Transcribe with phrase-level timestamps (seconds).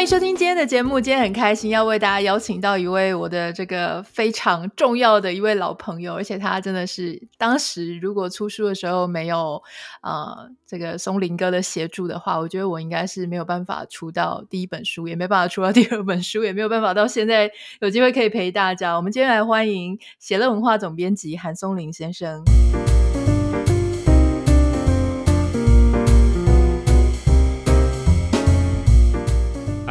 [0.00, 0.98] 欢迎收听今天的节目。
[0.98, 9.62] 今天很开心要为大家邀请到一位我的这个非常重要的一位老朋友，而且他真的是当时如果出书的时候没有
[10.00, 18.96] 呃这个松林哥的协助的话，我觉得我应该是没有办法出到第一本书，也没办法出到第二本书，也没有办法到现在有机会可以陪大家。
[18.96, 22.42] 我们今天来欢迎写乐文化总编辑韩松林先生。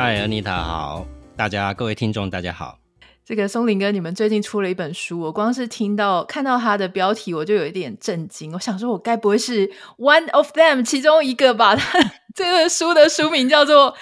[0.02, 2.80] 嗨安妮塔好，大家各位听众大家好。
[3.26, 8.54] 这个松林哥，你们最近出了一本书，我光是听到看到他的标题，我就有一点震惊。
[8.54, 11.76] 我想说，我该不会是 one of them 其中一个吧？
[11.76, 12.00] 他
[12.34, 13.92] 这个书的书名叫做《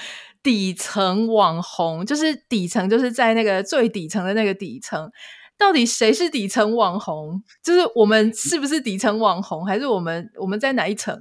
[0.44, 5.09] 底层网红》，就是底层，就是在那个最底层的那个底层。
[5.58, 7.42] 到底谁是底层网红？
[7.64, 11.20] 就是我们是不是底层网红，还是我们我们在哪一层？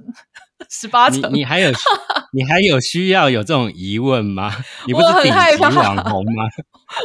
[0.69, 1.33] 十八层？
[1.33, 1.71] 你还有
[2.33, 4.51] 你还有需要有这种疑问吗？
[4.85, 6.43] 你不是顶级网红吗？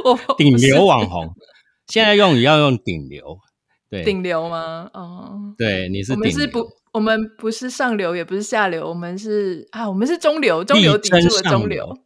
[0.05, 1.35] 我顶流网红，
[1.87, 3.39] 现在用语要用顶流，
[3.91, 4.91] 对，顶流吗？
[4.95, 6.31] 哦，对，你是顶流。
[6.31, 11.99] 我们是不，我们不是上流，也不是下流，我们是啊，我们是中流，中流砥柱的中流。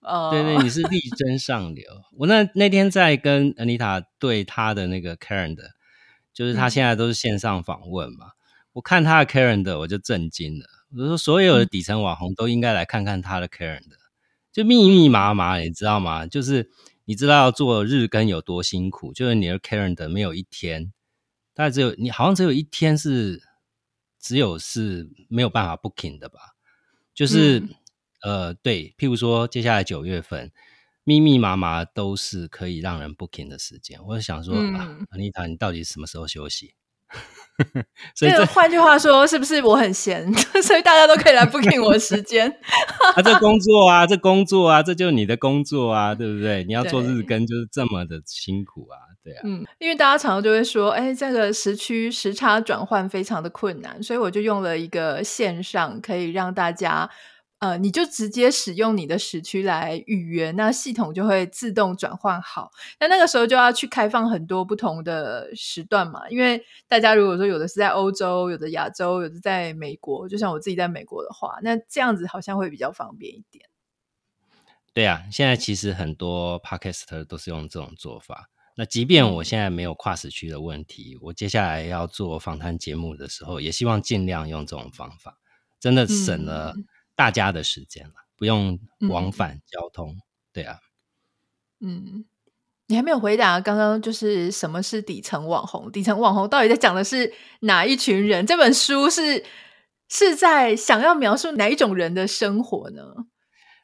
[0.00, 1.84] 哦，对对，你是力争上流。
[2.18, 5.70] 我那那天在跟 Anita 对他的那个 calendar，
[6.34, 8.26] 就是他现在都是线上访问嘛。
[8.26, 8.32] 嗯、
[8.74, 10.66] 我看他的 Karen 的我就震惊了。
[10.92, 13.96] 我就说，所有的底层网红都应该来看看他的 Karen 的
[14.52, 16.26] 就密密麻麻，你知道吗？
[16.26, 16.70] 就是
[17.06, 20.92] 你知道做日更有多辛苦，就是你的 Karen 的没有一天，
[21.54, 23.42] 大概只有你好像只有一天是
[24.20, 26.38] 只有是没有办法 booking 的吧？
[27.14, 27.60] 就是。
[27.60, 27.68] 嗯
[28.24, 30.50] 呃，对，譬如说，接下来九月份，
[31.02, 34.02] 密密麻麻都是可以让人 booking 的时间。
[34.02, 36.72] 我就想说，嗯、啊，Anita，你到底什么时候休息？
[38.14, 42.48] 所以这，换句话说，是不是我很闲， 所以大家都可以来 booking 我的时间？
[43.14, 46.64] 啊，这工作啊，这工作啊，这就是你的工作啊，对不对？
[46.64, 49.42] 你要做日更，就是这么的辛苦啊，对啊。
[49.44, 57.08] 嗯，因为大家常常就会说，哎，这个时区时差转换非常的困难，所以我就用了一个线上可以让大家。
[57.64, 62.70] 呃，你就直接使用你的时区来预约，那系统就会自动转换好。
[63.00, 73.64] 那那个时候就要去开放很多不同的时段嘛，因为大家如果说有的是在欧洲，有的亚洲，有的在美国，就像我自己在美国的话，那这样子好像会比较方便一点。
[74.92, 78.50] 对啊，现在其实很多 Podcaster 都是用这种做法。
[78.76, 85.38] 那即便我现在没有跨时区的问题，我接下来要做访谈节目的时候，也希望尽量用这种方法，
[85.80, 86.74] 真的省了。
[86.76, 86.84] 嗯
[87.16, 90.20] 大家的时间了，不用往返交通，嗯、
[90.52, 90.78] 对啊。
[91.80, 92.24] 嗯，
[92.86, 95.90] 你还没有回答刚刚就是什么是底层网红？
[95.92, 98.46] 底层网红到底在讲的是哪一群人？
[98.46, 99.44] 这本书是
[100.08, 103.02] 是在想要描述哪一种人的生活呢？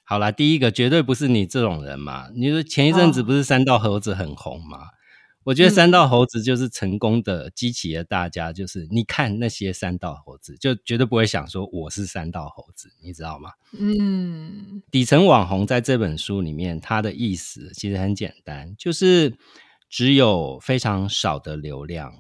[0.05, 2.29] 好啦，第一个绝对不是你这种人嘛。
[2.35, 4.79] 你说前一阵子不是三道猴子很红吗？
[4.79, 5.00] 哦
[5.45, 13.53] 我觉得三道猴子就是成功的激起了大家，就是你看那些三道猴子，就绝对不会想说我是三道猴子，你知道吗？
[13.79, 19.35] 嗯，底层网红在这本书里面，它的意思其实很简单，就是
[19.89, 22.13] 只有非常少的流量，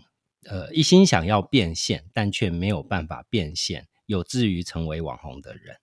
[0.47, 5.76] 呃，一心想要变现，但却没有办法变现，有志于成为网红的人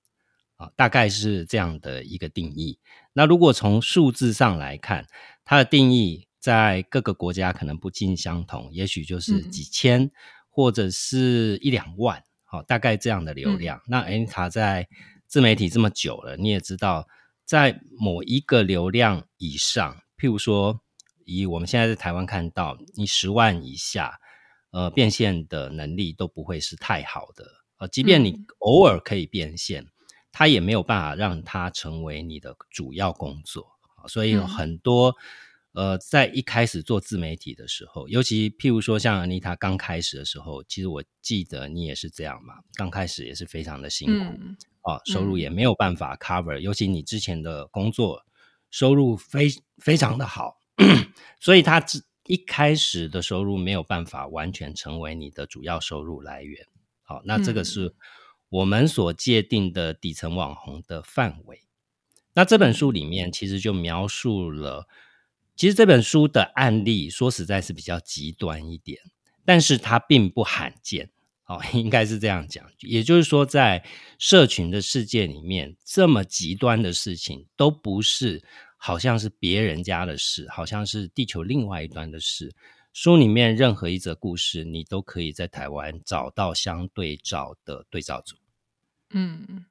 [0.55, 2.79] 啊，大概是这样的一个定义。
[3.13, 5.05] 那如果从数字上来看，
[5.45, 6.26] 它的定义。
[6.47, 10.11] 在各个国家可能不尽相同，也许就是几千、嗯、
[10.49, 13.77] 或者是一两万，好、哦，大概这样的流量。
[13.79, 14.87] 嗯、那 Anita 在
[15.25, 17.05] 自媒体这么久了，你也知道，
[17.43, 20.79] 在某一个流量以上，譬如说
[21.25, 24.17] 以我们现在在台湾看到，你十万以下，
[24.71, 27.45] 呃，变现的能力都不会是太好的。
[27.79, 29.91] 呃，即便你偶尔可以变现，嗯、
[30.31, 33.67] 它也没有办法让它成为你的主要工作。
[34.07, 35.13] 所以有很多。
[35.73, 48.25] 呃，在一开始做自媒体的时候，尤其譬如说像 Anita 刚开始的时候，其实我记得你也是这样嘛，刚开始也是非常的辛苦，嗯、啊，收入也没有办法 cover，、嗯、尤其你之前的工作
[48.71, 50.57] 收入非非常的好，
[51.39, 51.85] 所以他
[52.25, 56.65] 一开始的收入没有办法完全成为你的主要收入来源。
[57.03, 57.93] 好，那这个是
[58.49, 61.61] 我们所界定的底层网红的范围。
[62.33, 64.87] 那这本书里面其实就描述了。
[65.57, 69.01] 其实这本书的案例说实在是比较极端一点，
[69.43, 71.09] 但是它并不罕见，
[71.47, 72.63] 哦，应该是这样讲。
[72.79, 73.83] 也就是说，在
[74.19, 78.43] 社群的世界里面，这么极端的事情都不是
[78.77, 82.53] 好像是别人家的事，好像是地球另外一端的事。
[82.93, 88.35] 书里面任何一则故事，你都可以在台湾找到相对照的对照组。
[89.09, 89.65] 嗯。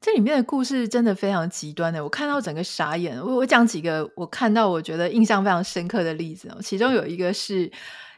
[0.00, 3.18] 这里面的故事真的非常极端的，我看到整个傻眼。
[3.18, 7.70] 我我讲几个我看到我觉得印象非常深刻的例子哦，其中有一个是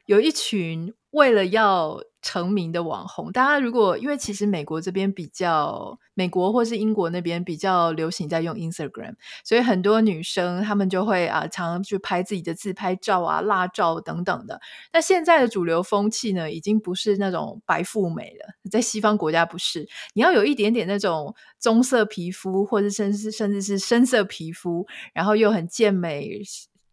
[0.08, 0.93] 有一群。
[1.12, 14.60] 为了要成名的网红，大家如果因为其实美国这边比较，美国或是英国那边比较流行在用 Instagram，所以很多女生她们就会啊常常去拍自己的自拍照啊、辣照等等的。
[14.93, 26.43] 那现在的主流风气呢，已经不是那种白富美了，在西方国家不是，你要有一点点那种棕色皮肤，或者甚至甚至是深色皮肤，然后又很健美。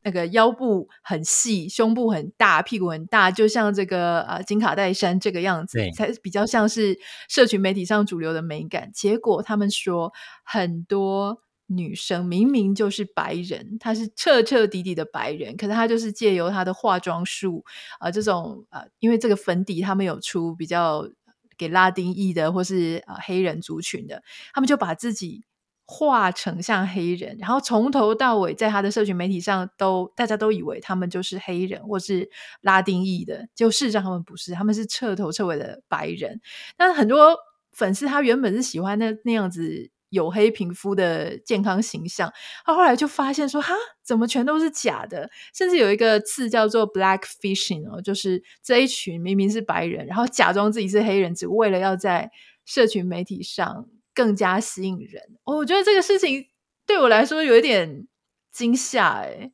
[0.06, 6.96] 那个腰部很细，胸部很大，屁股很大，就像这个呃金卡戴珊这个样子，才比较像是
[7.28, 8.92] 社群媒体上主流的美感。
[8.94, 10.13] 结果他们说，
[10.44, 17.66] 很多女生明明就是白人，她是彻彻底底的白人，可是她就是借由她的化妆术
[17.98, 21.10] 啊、呃，这种呃，因为这个粉底他们有出比较
[21.57, 24.22] 给拉丁裔的或是呃黑人族群的，
[24.54, 25.46] 他们就把自己。
[25.87, 32.27] 化成像黑人，然后从头到尾在他的社群媒体上都大家都以为他们就是黑人或是
[32.61, 36.41] 拉丁裔的，就事实上他们不是，他们是彻头彻尾的白人。
[36.75, 37.37] 但很多
[37.71, 42.33] 粉丝他原本是喜欢那那样子黝黑皮肤的健康形象，
[42.65, 45.29] 他后来就发现说哈，怎么全都是假的？
[45.53, 52.31] 甚至有一个词叫做 “blackfishing” 哦，就是这一群明明是白人，然后假装自己是黑人，只为了要在
[52.65, 53.85] 社群媒体上。
[54.15, 56.47] 更加吸引人，我觉得这个事情
[56.88, 58.07] 对我来说有一点
[58.51, 59.19] 惊吓。
[59.19, 59.51] 哎，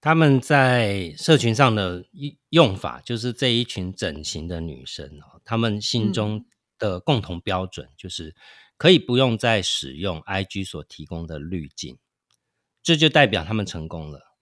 [0.00, 2.04] 他们在社群上的
[2.48, 6.46] 用法，就是这一群整形的女生哦，他们心中
[6.78, 8.34] 的共同标准就是
[8.76, 11.98] 可以不用再使用 IG 所提供的滤镜，
[12.82, 14.34] 这就代表他们成功了。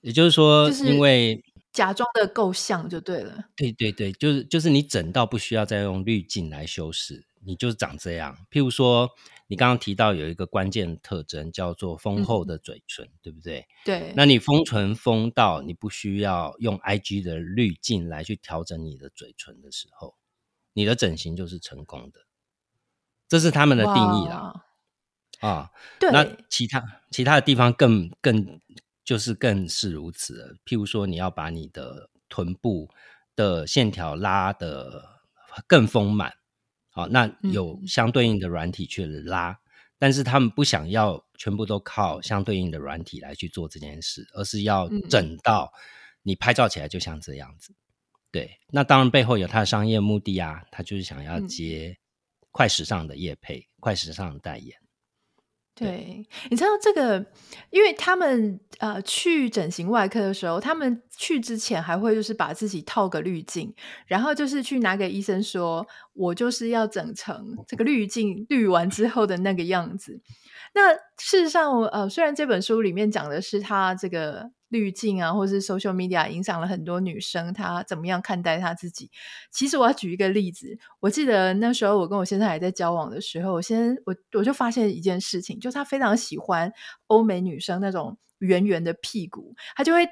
[0.00, 1.42] 也就是说，因为
[1.72, 3.46] 假装的够像就对了。
[3.56, 7.26] 对对对，就是就是你整到不需要再用滤镜来修饰。
[7.44, 9.10] 你就是长这样，譬如说，
[9.46, 13.66] 你刚刚提到有一个关键特征叫做丰厚的嘴唇，嗯、对不对？
[13.84, 14.12] 对。
[14.16, 20.16] 那你丰唇丰到你不需要用 IG 的滤镜来去调整你的嘴唇的时候，
[20.72, 22.20] 你的整形就是成功的，
[23.28, 24.64] 这是他们的定义啦。
[25.40, 25.70] 啊，
[26.00, 26.10] 对。
[26.10, 28.60] 那其他其他的地方更更
[29.04, 30.56] 就是更是如此了。
[30.64, 32.90] 譬如说，你要把你的臀部
[33.34, 35.20] 的线条拉得
[35.66, 36.34] 更丰满。
[36.90, 39.56] 好，那有相对应的软体去拉，嗯，
[39.98, 45.72] 但是他们不想要全部都靠相对应的软体来去做这件事，而是要整到
[46.22, 47.74] 你拍照起来就像这样子。
[48.30, 51.96] 对，那当然背后有他的商业目的啊，他就是想要接
[52.50, 54.76] 快时尚的业配，快时尚的代言。
[55.78, 57.24] 对，你知道这个，
[57.70, 63.72] 因为他们呃去整形外科的时候，他们去之前还会就是把自己套个滤镜，
[64.06, 70.20] 然后就是去拿给医生说，我就是要整成这个滤镜滤完之后的那个样子。
[70.74, 74.50] 那事实上，呃，虽然这本书里面讲的是他这个。
[74.68, 79.10] 滤镜啊，或是 social media 影响了很多女生，她怎么样看待她自己？
[79.50, 86.72] 其实我要举一个例子，我记得那时候我跟我先生还在交往的时候，我先我我就发现一件事情，就是他非常喜欢
[87.06, 90.06] 欧美女生那种圆圆的屁股，他就会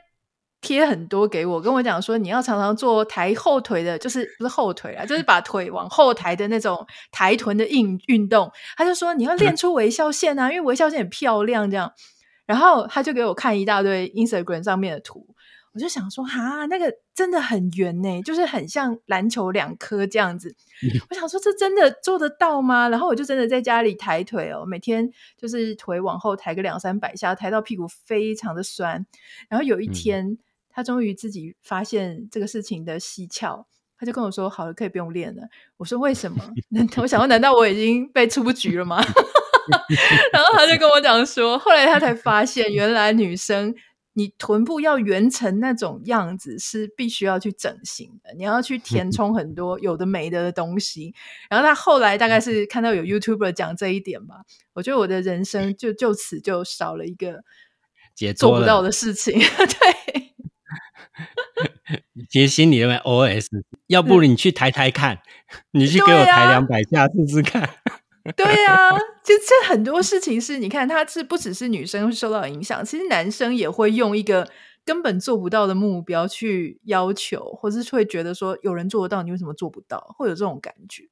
[0.63, 8.51] 贴很多给我，跟我讲说，你要常常做抬后腿的，就是不是后腿啊，就是把腿往后抬的那种抬臀的运运动。
[8.77, 11.93] 他就说你要练出微笑线啊，因为微笑线很漂亮，这样。
[12.47, 15.27] 然后他就给我看一大堆 Instagram 上面的图，
[15.73, 20.55] 我就想说，哈，那个真的很圆呢，就是很像篮球两颗这样子。
[21.11, 22.89] 我想说，这真的做得到吗？
[22.89, 29.05] 然后我就真的在家里抬腿哦，每天就是腿往后抬个两三百下，抬到屁股非常的酸。
[29.51, 30.39] 然后有一天，嗯、
[30.71, 33.67] 他终于自己发现这个事情的蹊跷，
[33.99, 35.43] 他就跟我说：“好了，可以不用练了。”
[35.77, 36.39] 我说：“为什么？”
[36.97, 39.03] 我想问，难道我已经被出局了吗？
[40.33, 43.75] 然后他就跟我讲说，后来他才发现，原来女生
[44.15, 51.15] 你臀部要圆成那种样子是必须要去整形的，你要去填充很多有的没的的东西。
[51.51, 54.37] 然后他后来大概是看到有 YouTuber 讲这一点吧，
[54.73, 57.43] 我觉得我的人生就就此就少了一个
[58.35, 59.39] 做不到的事情。
[59.39, 60.33] 对，
[62.31, 63.47] 其实心里面 OS，
[63.89, 65.19] 要不你去抬抬看，
[65.73, 67.69] 你去给我抬两百下试试看。
[68.37, 74.51] 对呀、啊，就这很多事情是，你看，他是不只是女生会受到影响，其实男生也会用一个
[74.85, 80.15] 根本做不到的目标去要求，或是会觉得说有人做得到，你为什么做不到？
[80.19, 81.09] 会有这种感觉。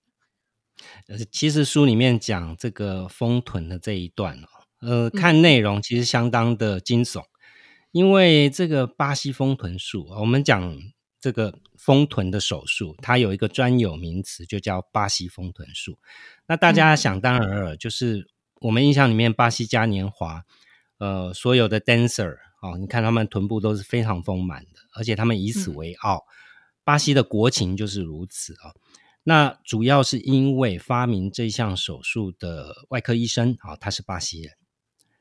[1.30, 4.49] 其实书里面讲这个丰臀的这一段哦，
[4.80, 7.26] 呃，看内容其实相当的惊悚，嗯、
[7.92, 10.76] 因为这个巴西丰臀术，我们讲
[11.24, 15.98] 这个丰臀的手术，它有一个专有名词，就叫巴西丰臀术。
[16.46, 18.28] 那大家想当然耳，就是
[18.60, 20.44] 我们印象里面巴西嘉年华，
[20.98, 26.16] 呃，所有的 dancer 哦，你看他们臀部都是非常丰满的，而且他们以此为傲。
[26.16, 26.28] 嗯、
[26.84, 28.74] 巴西的国情就是如此啊、哦。
[29.22, 34.52] 那主要是因为发明这项手术的外科医生啊、哦，他是巴西人。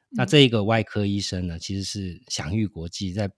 [0.09, 3.31] 那这个外科医生呢，其实是享誉国际，在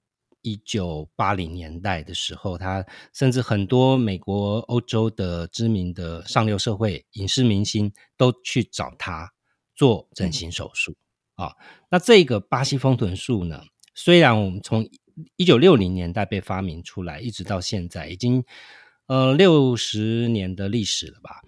[0.46, 9.34] 一九八零年代的时候，他甚至很多美国、欧洲的知名的上流社会影视明星都去找他
[9.76, 10.96] 做整形手术
[11.34, 11.56] 啊、嗯哦。
[11.90, 13.64] 那这个巴西丰臀术呢，
[13.96, 14.88] 虽然我们从
[15.36, 18.44] 一九六零年代被发明出来，一直到现在已经
[19.08, 21.42] 呃六十年的历史了吧。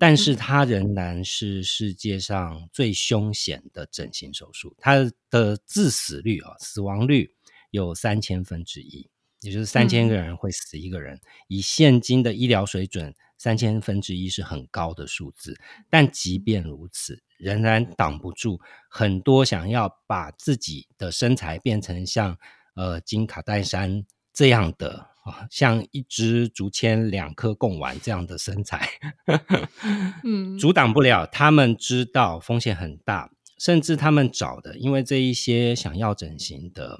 [0.00, 4.94] 但是它仍然是世界上最凶险的整形手术，它
[5.28, 7.34] 的致死率啊，死亡率
[7.70, 9.08] 有三千分之一，
[9.40, 11.20] 也就是三千个人会死一个人。
[11.46, 15.58] 以现今的医疗水准，三千分之一是很高的数字。
[15.88, 22.38] 但即便如此，仍然挡不住很多想要把自己的身材变成像
[22.74, 25.08] 呃金卡戴珊这样的。
[25.50, 28.88] 像一支竹签两颗贡丸这样的身材，
[30.24, 31.26] 嗯，阻挡不了。
[31.26, 36.98] 他们知道风险很大，甚至他们找的，因为这一些想要整形的，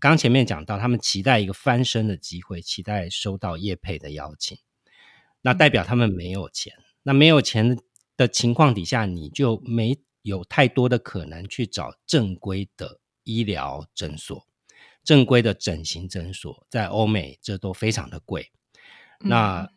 [0.00, 4.58] 刚前面讲到，他们期待一个翻身的机会，期待收到业配的邀请，
[5.42, 6.72] 那代表他们没有钱。
[7.02, 7.78] 那没有钱
[8.16, 14.46] 的情况底下，你就没有太多的可能去找正规的医疗诊所。
[15.02, 18.52] 正规的整形诊所在欧美这都非常的贵，
[19.20, 19.70] 那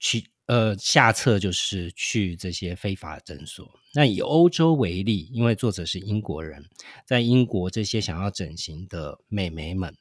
[0.00, 3.72] 去呃下策就是去这些非法诊所。
[3.94, 6.64] 那以欧洲为例，因为作者是英国人，
[7.06, 9.96] 在英国这些想要整形的美眉们，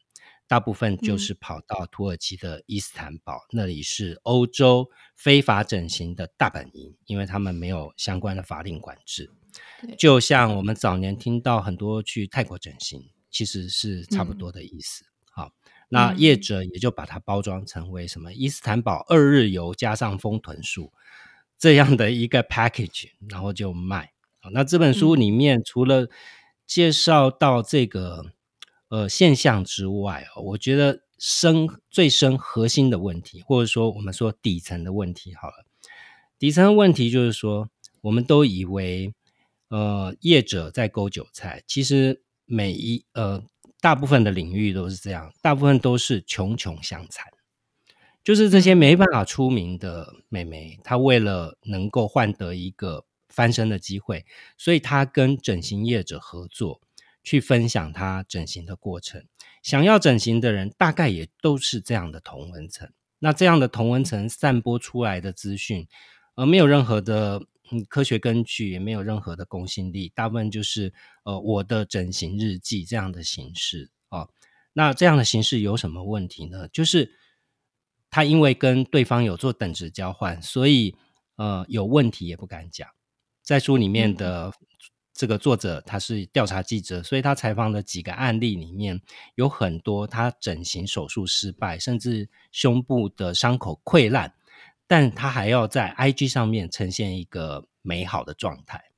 [0.48, 9.30] 大部分就是跑到土耳其的伊斯坦堡，那里是欧洲非法整形的大本营，因为他们没有相关的法令管制。
[9.98, 13.10] 就像我们早年听到很多去泰国整形。
[13.34, 15.06] 其实是差不多的意思。
[15.32, 15.52] 好、嗯，
[15.88, 20.92] 那业者也就把它包装成为什么伊斯坦堡二日游加上丰臀术
[21.62, 24.12] 这样的一个 package，然后就卖。
[24.40, 26.10] 好，那这本书里面除了
[26.66, 28.26] 介绍到这个
[28.90, 35.66] 呃现象之外，我觉得深最深核心的问题，或者说我们说底层的问题，好了，
[36.40, 37.70] 底层的问题就是说，
[38.02, 39.14] 我们都以为
[39.70, 42.24] 呃业者在割韭菜，其实。
[42.54, 43.42] 每一呃，
[43.80, 47.31] 大部分的领域都是这样，大部分都是穷穷相残，
[48.24, 54.26] 就是这些没办法出名的美眉，她为了能够换得一个翻身的机会，
[54.58, 56.82] 所以她跟整形业者合作，
[57.24, 59.24] 去分享她整形的过程。
[59.64, 62.90] 想要整形的人，大概也都是这样的同文层。
[63.20, 65.88] 那这样的同文层散播出来的资讯，
[66.36, 67.44] 而没有任何的。
[67.74, 70.92] 嗯，科学根据也没有任何的公信力，大部分就是
[71.24, 74.30] 呃我的整形日记这样的形式啊、哦。
[74.74, 76.68] 那这样的形式有什么问题呢？
[76.68, 77.14] 就是
[78.12, 80.96] 他因为跟对方有做等值交换，所以
[81.38, 82.88] 呃有问题也不敢讲。
[83.42, 84.54] 在书里面的
[85.14, 89.02] 这个作者他是调查记者，所以他采访的几个案例里面
[89.36, 94.34] 有很多他整形手术失败，甚至胸部的伤口溃烂。
[94.86, 98.91] 但他还要在 IG 上面呈现一个美好的状态。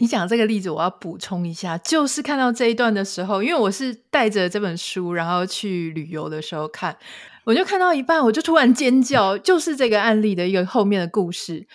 [0.00, 6.96] 你讲这个例子，我要补充一下，就是看到这一段的时候，因为我是带着这本书，然后去旅游的时候看，
[7.44, 11.66] 我就看到一半，我就突然尖叫，就是这个案例的一个后面的故事。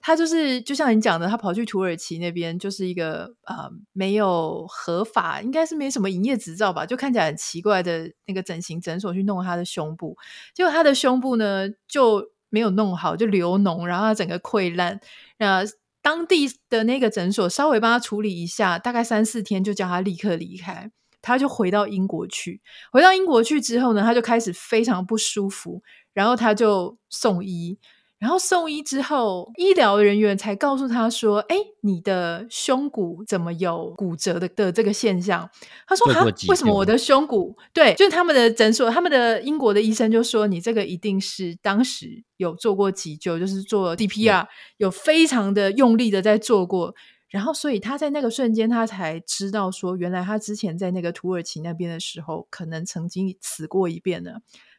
[0.00, 10.16] 他就是就像你讲的，他跑去土耳其那边，就是一个呃没有合法，应该是没什么营业执照吧，就看起来很奇怪的那个整形诊所去弄他的胸部，
[10.54, 12.30] 结果他的胸部呢就。
[12.50, 14.98] 没有弄好就流脓，然后他整个溃烂。
[15.36, 15.62] 那
[16.08, 20.90] 当地的那个诊所稍微帮他处理一下，大概三四天就叫他立刻离开。
[21.20, 22.62] 他就回到英国去。
[22.90, 25.82] 回到英国去之后呢，他就开始非常不舒服，
[26.14, 27.78] 然后他就送医。
[28.18, 35.48] 然后送医之后，医疗人员才告诉他说：“哎，你的胸骨怎么有骨折的的这个现象？”
[35.86, 37.56] 他说：“啊，为什么我的胸骨？
[37.72, 44.46] 对，就是他们的诊所，他们的英国的医生就说，你这个一定是当时有做过急救，就是做 DPR，
[44.78, 46.94] 有非常的用力的在做过。
[47.28, 54.32] 然后所以他在那个瞬间，他才知道说，原来他之前在那个土耳其那边的时候，可能曾经死过一遍呢。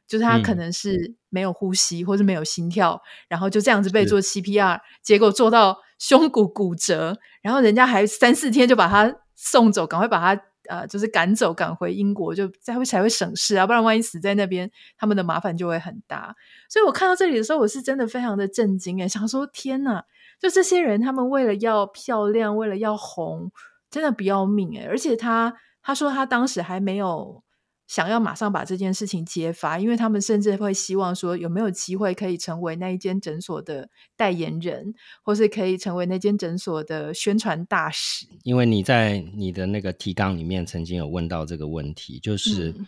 [0.09, 16.35] 就是他可能是没有呼吸，嗯、或是没有心跳，然后就这样子被做 CPR，结果做到胸骨骨折，然后人家还三四天就把他送走，赶快把他呃，就是赶走，赶回英国，就才会才会省事啊，不然万一死在那边，他们的麻烦就会很大。
[16.67, 20.03] 所以我看到这里的时候，我是真的非常的震惊诶，想说天哪，
[20.39, 23.51] 就这些人，他们为了要漂亮，为了要红，
[23.91, 24.85] 真的不要命诶。
[24.85, 27.43] 而且他他说他当时还没有。
[27.89, 34.93] 想要马上把这件事情揭发，因为他们甚至会希望说，有没有机会可以成为那一间诊所的代言人，
[35.23, 38.27] 或是可以成为那间诊所的宣传大使。
[38.43, 42.85] 因为你在你的那个提纲里面曾经有问到这个问题，就是、嗯、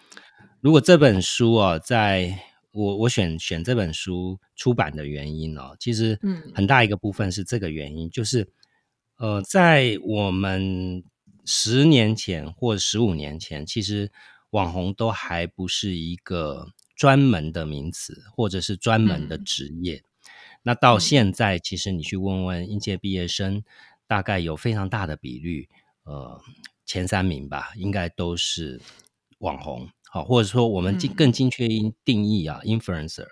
[0.59, 2.37] 如果这本书啊，在
[2.71, 8.47] 我我选选这本书出版的原因哦，其实嗯，很大一个部分是这个原因，就是
[9.17, 11.03] 呃，在我们
[11.43, 14.11] 十年前或十五年前，其实。
[14.51, 19.95] 网红都还不是一个专门的名词，或者是专门的职业。
[19.95, 20.03] 嗯、
[20.63, 23.63] 那到现在，其实你去问问应届毕业生，
[24.07, 25.67] 大概有非常大的比率，
[26.03, 26.41] 呃，
[26.85, 28.81] 前三名吧，应该都是
[29.39, 29.89] 网红。
[30.09, 33.27] 好，或者说我们更精确一定义啊、嗯、，influencer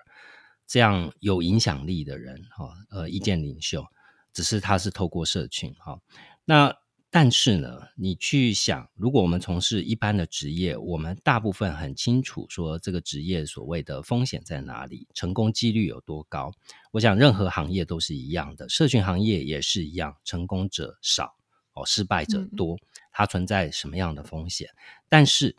[0.66, 3.86] 这样有影响力的人，哈，呃，意见领袖，
[4.34, 6.00] 只是他是透过社群，哈，
[6.46, 6.76] 那。
[7.12, 16.52] 但是呢，你去想，如果我们从事一般的职业，我们大部分很清楚说这个职业所谓的风险在哪里，成功几率有多高。
[16.92, 21.36] 我想任何行业都是一样的，社群行业也是一样，成功者少
[21.74, 22.78] 哦，失败者多，
[23.12, 24.70] 它存在什么样的风险？
[25.08, 25.56] 但是，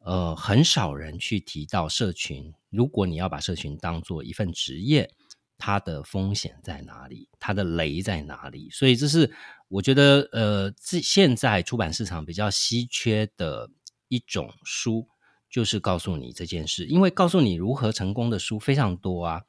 [0.00, 2.52] 呃，很少人去提到社群。
[2.70, 5.08] 如果你要把社群当做一份职业，
[5.56, 7.28] 它的风险在哪里？
[7.40, 8.68] 它的雷在哪里？
[8.70, 9.32] 所以这是
[9.68, 13.70] 我觉得，呃，这现在出版市场比较稀缺的
[14.08, 15.06] 一种书，
[15.50, 16.86] 就是告诉你这件事。
[16.86, 19.42] 因为告诉你如何成功的书非常多啊，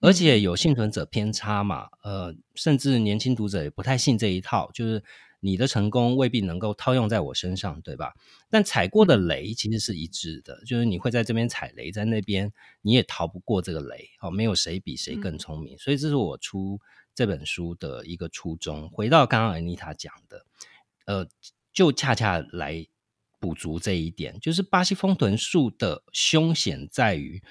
[0.00, 5.02] 而且有幸存者偏差嘛，呃，甚至年轻读者也不太信这一套，就是。
[5.40, 8.14] 你的成功未必能够套用在我身上，对吧？
[8.48, 12.50] 但踩过的雷其实是一致的，就是你会在这边踩雷，在那边
[12.80, 14.08] 你也逃不过这个雷。
[14.22, 16.80] 哦，没有谁比谁更聪明，所以这是我出
[17.14, 18.88] 这本书的一个初衷。
[18.90, 20.46] 回到刚刚 Anita 讲的，
[21.06, 21.26] 呃，
[21.72, 22.86] 就恰恰来
[23.38, 27.42] 补足这一点，就是巴西丰臀术的凶险在于，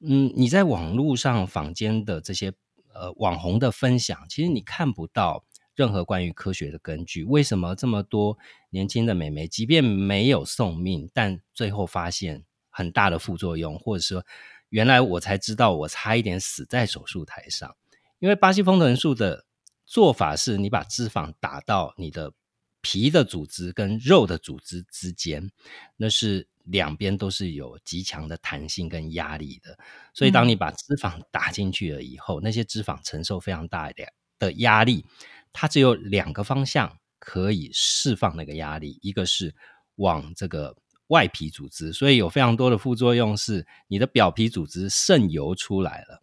[0.00, 2.52] 嗯，你在网络上坊间的这些
[2.94, 5.44] 呃网红的分享，其实你看不到。
[5.78, 8.36] 任何关于科学的根据，为什么这么多
[8.70, 14.26] 年轻的美眉，即便没有送命，但最后发现很大的副作用，或者说
[14.70, 17.76] 原来我才知道，我差一点死在手术台上。
[18.18, 19.44] 因为巴西丰臀术的
[19.86, 22.32] 做法是，你把脂肪打到你的
[22.80, 25.50] 皮的组织跟肉的组织之间，
[25.96, 29.78] 那是两边都是有极强的弹性跟压力的。
[30.14, 34.04] 所以，当你把脂肪打进去了以后，嗯、那些脂肪承受非常大的
[34.38, 35.04] 的压力。
[35.50, 39.54] 它只有两个方向可以释放那个压力，一个是
[39.96, 40.76] 往这个
[41.08, 46.22] 外皮组织，所以有非常多的副作用，是你的表皮组织渗油出来了，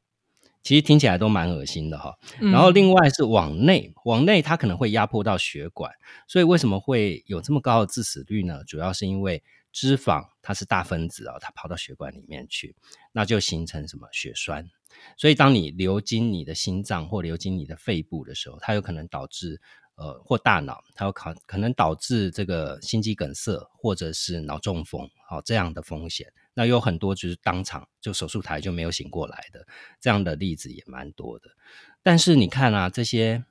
[0.66, 2.18] 其实听起来都蛮恶心的哈。
[2.40, 5.92] 然后另外是往内，往内它可能会压迫到血管，
[6.28, 8.64] 所以为什么会有这么高的致死率呢？
[8.66, 12.76] 主要是因为脂肪它是大分子啊，它跑到血管里面去，
[13.12, 14.68] 那就形成什么血栓。
[15.18, 19.62] 所以，当你流经你的心脏或流经你的肺部的时候，它有可能导致
[19.96, 26.32] 呃或大脑，它有可可能导致这个心肌梗塞或者是脑中风，好、哦、这样的风险。
[26.54, 29.68] 那有很多就是当场就手术台就没有醒过来的
[30.00, 31.50] 这样的例子也蛮多的。
[32.02, 33.44] 但是你看啊，这些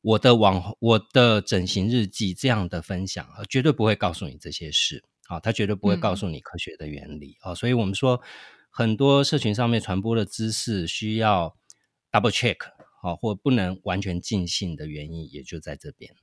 [0.00, 7.54] 我的网我的整形日记这样的分享，啊，绝对不会告诉你这些事啊，它、哦、绝对不会告诉你科学的原理啊、嗯哦。
[7.54, 8.20] 所以我们说。
[8.70, 11.56] 很多社群上面传播的知识需要
[12.12, 12.58] double check
[13.00, 16.14] 好，或不能完全尽信的原因也就在这边。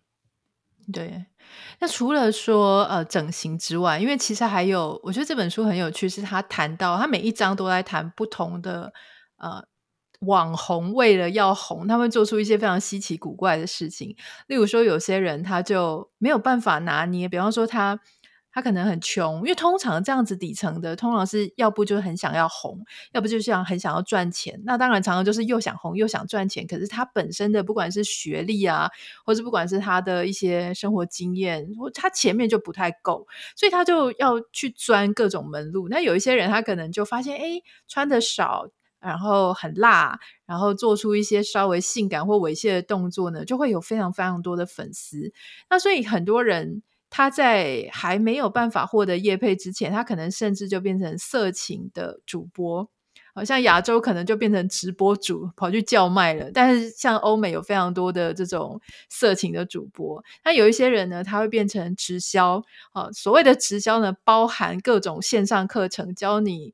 [0.94, 1.26] 对，
[1.80, 8.94] 那除了说呃整形之外，因为其实还有，我觉得这本书很有趣，是他谈到他每一章都在谈不同的
[9.38, 9.68] 呃
[10.20, 14.16] 网红为了要红，他们做出一些非常稀奇古怪的事情。
[14.48, 18.00] 例如说，有些人他就没有办法拿捏，比方说他。
[18.56, 24.62] 他可能很穷，因为通常这样子底层的，通常是要不就很想要红，要不就是想很想要赚钱。
[24.64, 28.90] 那当然常常就是又想红又想赚钱，可是他本身的不管是学历啊，
[29.26, 35.90] 或是不管是他的一些生活经验，他前面就不太够，所以他就要去钻各种门路。
[35.90, 38.70] 那有一些人他可能就发现，哎，穿得少。
[39.02, 45.32] 然后很辣，然后做出一些稍微性感或猥亵的动作呢，就会有非常非常多的粉丝。
[45.70, 46.82] 那所以很多人
[47.16, 52.90] 他在还没有办法获得业配之前，他可能甚至就变成色情的主播。
[53.34, 62.62] 好像亚洲可能就变成直播主跑去叫卖了，但是像欧美有非常多的这种色情的主播，那有一些人呢，他会变成直销。
[62.92, 66.74] 啊，所谓的直销呢，包含各种线上课程，教你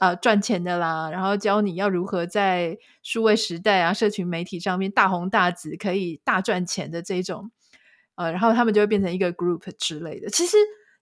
[0.00, 7.52] 呃赚钱的啦，然后教你要如何在数位时代啊，社群媒体上面大红大紫，可以大赚钱的这种，
[8.18, 10.28] 呃，然后他们就会变成一个 group 之类的。
[10.28, 10.56] 其实。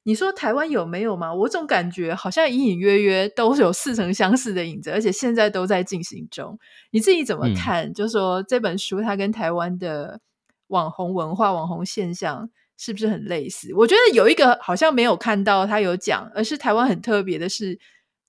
[0.09, 1.35] 你说台湾有没有吗？
[1.35, 6.57] 我总感觉好像隐隐约约都有似曾相识的影子，而且现在都在进行中。
[6.93, 7.89] 你自己怎么看？
[7.89, 10.21] 嗯、就说这本书它跟台湾的
[10.69, 12.49] 网红文化、网红现象
[12.79, 13.75] 是不是很类似？
[13.75, 17.77] 我觉得有一个好像没有看到他有讲，而是台湾很特别的是，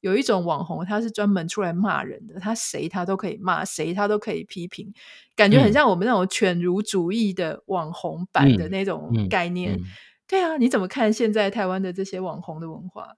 [0.01, 4.93] 有一种网红他是专门出来骂人的，他谁他都可以骂，谁他都可以批评，
[5.35, 9.73] 感觉很像我们那种犬儒主义的网红版的那种概念。
[9.73, 9.85] 嗯嗯嗯
[10.27, 13.15] 对啊，你怎么看现在台湾的这些网红的文化？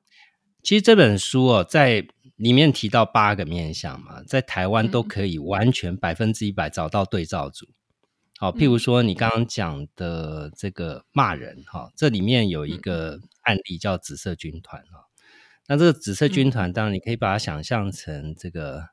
[0.62, 7.66] 其实这本书哦，在里面提到八个面向嘛，在台湾都可以完全百分之一百找到对照组。
[8.38, 14.82] 好、嗯，譬如说你刚刚讲的这个骂人哈、嗯，这里面有一个案例叫紫色军团。
[15.70, 18.90] 那这个紫色军团，当然你可以把它想象成这个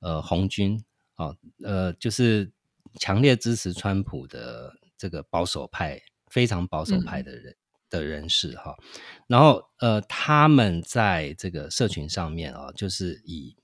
[0.00, 0.84] 呃红军
[1.14, 1.30] 啊，
[1.64, 2.52] 呃就是
[3.00, 6.02] 强烈支持川普的这个保守派。
[6.32, 7.56] 非常保守派的人、嗯、
[7.90, 8.74] 的人士哈，
[9.26, 13.54] 然后呃，他们在这个社群上面哦，就是以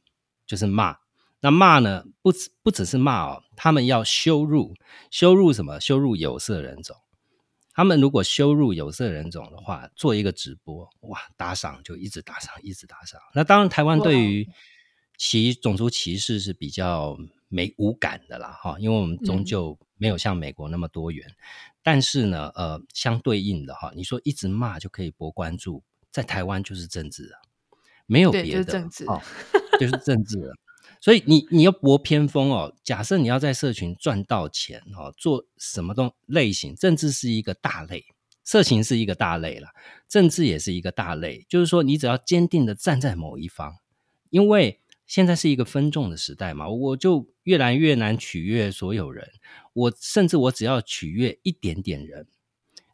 [0.47, 0.99] 就是骂，
[1.41, 2.31] 那骂呢不
[2.63, 4.75] 不只是骂哦，他们要羞辱
[5.11, 5.81] 羞辱什么？
[5.81, 6.95] 羞辱有色人种。
[7.79, 13.21] 他们如果羞辱有色人种的话，做一个直播哇，打赏就一直打赏，一直打赏。
[13.35, 14.49] 那当然，台湾对于
[15.17, 21.25] 其种族歧视是比较没无感的啦哈，因为我们终究没有像美国那么多元。
[21.29, 21.35] 嗯
[21.85, 27.39] 但是呢，呃，相对应的哈，你说一直骂就可以博关注，在台湾就是政治啊，
[28.07, 29.23] 没有别的，就是政治，哦、
[29.79, 30.53] 就是政治了。
[31.01, 38.05] 所以你你要博偏锋哦，假设你要在社群赚到钱哦，做什么东类型，政治是一个大类，
[38.43, 39.69] 色情是一个大类了，
[40.09, 41.47] 政治也是一个大类。
[41.49, 43.77] 就是说，你只要坚定的站在某一方，
[44.31, 49.31] 因为现在是一个分众的时代嘛，我就越来越难取悦所有人。
[49.73, 52.27] 我甚至我只要取悦一点点人，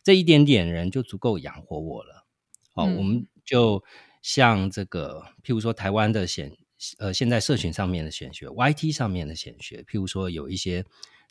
[0.03, 2.27] 这一点点人就足够养活我了。
[2.75, 3.83] 好、我们就
[4.21, 6.57] 像这个，譬如说台湾的显
[6.99, 10.85] 呃，现在社群上面的显学，YT 上面的显学，譬如说有一些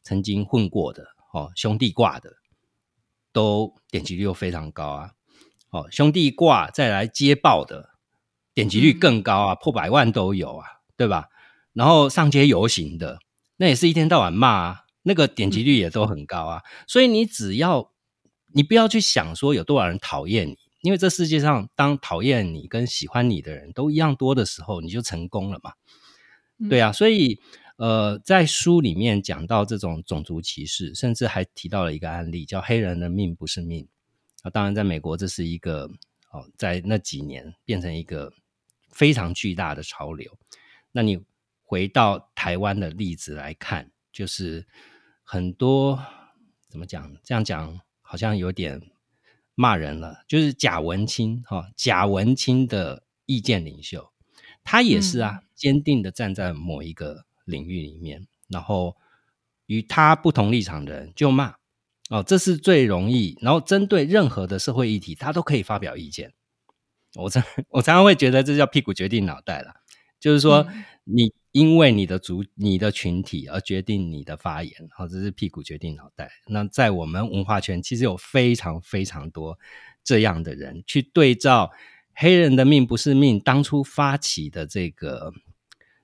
[0.03, 2.33] 曾经混过的哦，兄弟挂的，
[3.31, 5.11] 都点击率又非常高啊。
[5.69, 7.89] 哦，兄弟挂再来接爆的，
[8.53, 11.29] 点击率更高啊，嗯、破百万都有啊，对吧？
[11.73, 13.19] 然后上街游行的，
[13.57, 14.79] 那也是一天到晚骂啊。
[15.05, 17.91] 那个点击率也都很高啊，嗯，所以你只要
[18.53, 25.73] 你不要去想说有多少人讨厌你，因为这世界上当讨厌你跟喜欢你的人都一样多的时候，你就成功了嘛。
[26.59, 27.39] 嗯，对啊，所以
[27.77, 33.87] 呃，在书里面讲到这种种族歧视，甚至还提到了一个案例，叫“黑人的命不是命”
[34.43, 34.51] 啊。
[34.51, 35.89] 当然，在美国这是一个
[36.29, 38.31] 哦，在那几年变成一个
[38.91, 40.37] 非常巨大的潮流。
[40.91, 41.19] 那你
[41.63, 44.65] 回到台湾的例子来看，就是。
[45.25, 45.97] 很多
[46.67, 47.15] 怎么讲？
[47.23, 48.79] 这样讲好像有点
[49.55, 50.23] 骂人了。
[50.27, 54.11] 就是贾文清哈，贾文清的意见领袖，
[54.63, 58.95] 他也是啊，坚定的站在某一个领域里面，嗯、然后
[59.65, 61.55] 与他不同立场的人就骂
[62.09, 63.37] 哦，这是最容易。
[63.41, 66.33] 然后针对任何的社会议题，他都可以发表意见。
[67.15, 69.73] 我常 我常常会觉得这叫屁股决定脑袋了，
[70.19, 70.67] 就是说
[71.03, 71.33] 你。
[71.53, 76.31] 因为你的族、你的群体而决定你的发言，好，这是屁股决定脑袋。
[76.47, 79.57] 那在我们文化圈，其实有非常非常多
[80.03, 81.71] 这样的人去对照
[82.15, 85.31] “黑人的命不是命”当初发起的这个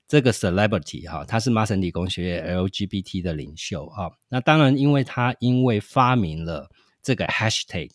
[0.08, 4.12] 这个 celebrity 哈，他是麻省理工学院 LGBT 的领袖哈。
[4.30, 6.70] 那当然，因为他因为发明了
[7.02, 7.90] 这个 hashtag，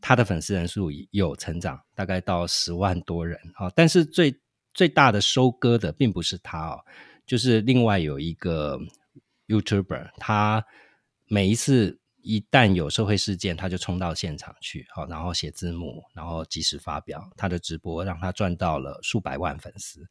[0.00, 3.70] 他的粉丝人数有成长，大概到十万多人哈。
[3.76, 4.34] 但是最
[4.76, 6.84] 最大的收割的并不是他哦，
[7.26, 8.78] 就是另外有一个
[9.48, 10.64] YouTuber，他
[11.26, 20.06] 每一次一旦有社会事件，他就冲到现场去，好，然后写字幕，然后及时发表他的直播，让他赚到了数百万粉丝。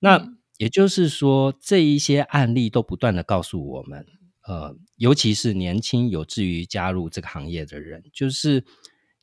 [0.00, 0.20] 那
[0.58, 4.04] 也就是说，这一些案例都不断的告诉我们，
[4.42, 8.64] 呃，尤其是年轻有志于加入这个行业的人，就是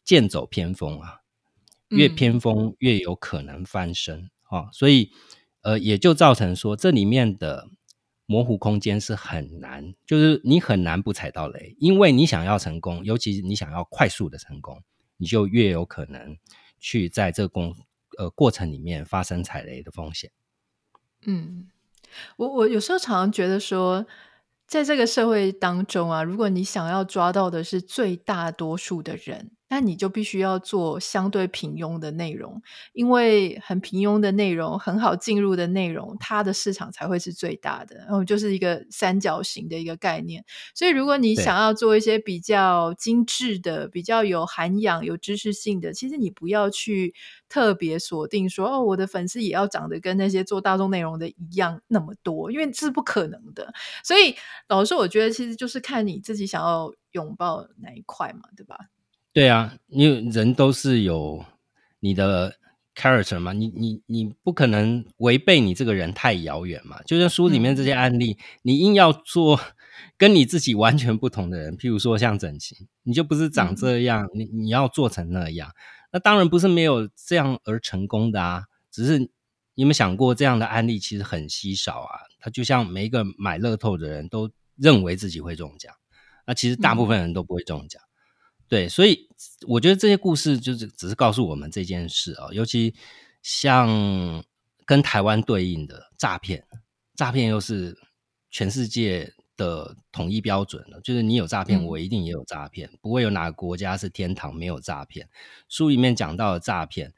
[0.05, 1.19] 剑走偏锋啊，
[1.89, 4.29] 越偏锋越有可能翻身。
[4.49, 5.11] 哦，所以，
[5.61, 7.69] 呃，也就造成说这里面的
[8.25, 14.81] 模糊空间是很难，就是你很难不踩到雷，因为你想要成功，尤其你想要快速的成功，
[15.17, 16.37] 你就越有可能
[16.79, 17.75] 去在这个工
[18.17, 20.31] 呃过程里面发生踩雷的风险。
[21.25, 21.69] 嗯，
[22.37, 24.05] 我我有时候常常觉得说。
[24.69, 32.61] 在这个社会当中啊，如果你想要抓到的是最大多数的人，那你就必须要做相对平庸的内容，
[32.93, 37.97] 因为很平庸的内容，很好进入的内容，它的市场才会是最大的。
[37.97, 40.45] 然后就是一个三角形的一个概念。
[40.73, 47.13] 所以，如果你想要做一些比较精致的、比较有涵养、有知识性的，其实你不要去
[47.49, 53.73] 特别锁定说哦，我的粉丝也要长得跟那些做大众内容的一样那么多，因为这是不可能的。
[54.03, 54.35] 所以，
[54.69, 58.77] 老实说，我觉得其实就是看你自己想要拥抱哪一块嘛，对吧？
[59.37, 61.45] 对啊，因为人都是有
[61.99, 62.55] 你的
[62.95, 66.99] character 嘛，你你你不可能违背你这个人太遥远嘛。
[67.03, 69.59] 就像书里面这些案例，嗯、你硬要做
[70.17, 75.71] 跟你自己完全不同的人，譬如说像整形，你就不是长这样，嗯、你你要做成那样，
[76.11, 78.63] 那当然不是没有这样而成功的啊。
[78.89, 82.21] 只是你有想过，这样的案例其实很稀少啊。
[82.39, 85.93] 他就像每一个买乐透的人都认为自己会中奖，
[86.47, 88.01] 那其实大部分人都不会中奖。
[88.01, 88.05] 嗯
[88.69, 89.26] 对，所以
[89.67, 92.95] 我觉得这些故事就是只是告诉我们这件事啊，尤其
[93.43, 94.43] 像
[94.85, 96.65] 跟台湾对应的诈骗，
[97.15, 97.97] 诈骗又是
[98.49, 105.29] 全世界的统一标准了，就是你有诈骗，我一定也有诈骗，嗯、不会有哪个国家是天堂没有诈骗。
[105.69, 107.13] 书里面讲到的诈骗，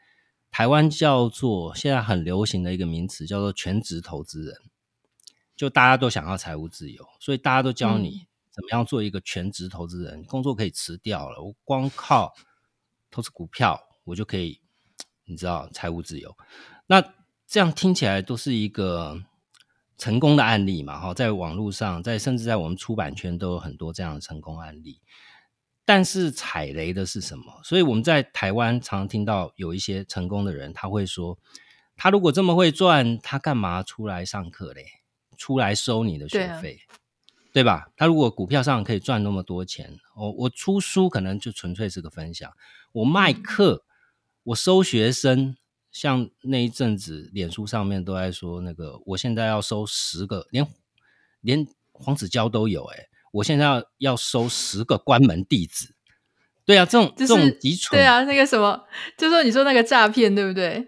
[0.51, 4.55] 台湾叫做现在很流行的一个名词，叫做全职投资人，
[5.55, 8.09] 就大家都想要财务自由，所以大家都教你。
[8.09, 8.25] 嗯
[8.59, 10.21] 怎么样做一个全职投资人？
[10.25, 12.33] 工作可以辞掉了，我光靠
[13.09, 14.59] 投资股票，我就可以，
[15.23, 16.35] 你知道，财务自由。
[16.87, 17.01] 那
[17.47, 19.23] 这样听起来都是一个
[19.97, 20.99] 成功的案例嘛？
[20.99, 24.99] 哈，在网络上，在甚至在我们出版圈都有很多这样的成功案例。
[25.85, 27.61] 但是踩雷的是什么？
[27.63, 31.39] 所以我们在台湾常常听到有一些成功的人，他会说：
[31.95, 34.85] 他如果这么会赚，他干嘛出来上课嘞？
[35.37, 36.81] 出来收你的学费？
[37.59, 37.89] 对吧？
[37.97, 42.49] 他如果股票上可以赚那么多钱，我我出书可能就纯粹是个分享。
[42.93, 43.83] 我卖课，
[44.43, 45.57] 我收学生，
[45.91, 50.65] 像那一阵子，脸书上面都在说那个，我现在要收十个，连
[51.41, 55.93] 连黄子佼都有诶，我现在要要收十个关门弟子。
[56.63, 58.85] 对啊，这种、就是、这种基础，对啊，那个什么，
[59.17, 60.87] 就说你说那个诈骗，对不对？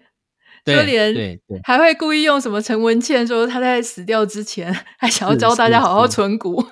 [0.63, 6.63] 对就连对对，还会故意用什么陈文茜说他在死掉之前还想要教大家好好存股，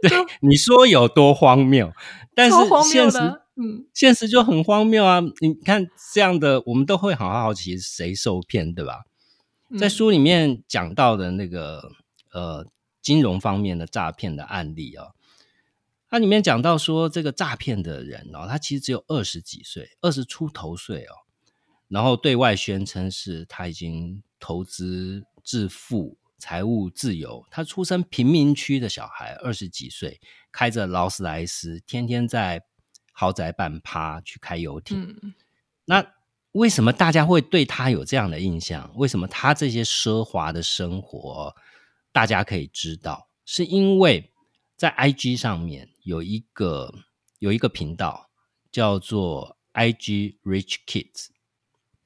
[0.00, 1.92] 对，你说有多荒谬？
[2.34, 2.56] 但是
[2.90, 3.18] 现实，
[3.56, 5.20] 嗯，现实就很荒谬啊！
[5.40, 9.04] 你看这样的，我们都会好好奇谁受骗，对吧？
[9.78, 11.90] 在书里面讲到的那个
[12.32, 12.66] 呃
[13.02, 15.08] 金融方面的诈骗的案例啊，
[16.08, 21.23] 它里面讲到说这个诈骗的人哦，他其实只有二十几岁，二十出头岁哦。
[21.88, 27.46] 然后对外宣称是他已经投资致富、财务自由。
[27.50, 30.20] 他出生贫民区的小孩，二十几岁，
[30.50, 32.64] 开着劳斯莱斯，天天在
[33.12, 35.16] 豪宅办趴去开游艇。
[35.22, 35.34] 嗯。
[35.84, 36.04] 那
[36.52, 38.90] 为什么大家会对他有这样的印象？
[38.96, 41.54] 为什么他这些奢华的生活
[42.10, 43.28] 大家可以知道？
[43.44, 44.32] 是因为
[44.76, 46.92] 在 IG 上面有一个
[47.38, 48.30] 有一个频道
[48.72, 51.26] 叫做 IG Rich Kids。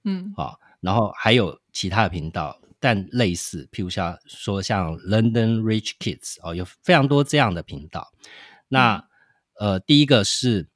[0.04, 8.12] 嗯，好，然后还有其他的频道，但类似，譬如像说像 London Rich Kids 哦，有非常多这样的频道。
[8.68, 9.04] 那
[9.58, 10.68] 呃，第一个是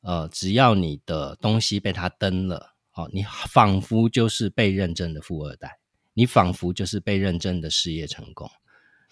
[0.00, 5.78] 呃，只要你的东西被他登了，哦，你仿佛就是被认证的富二代，
[6.12, 8.50] 你仿佛就是被认证的事业成功。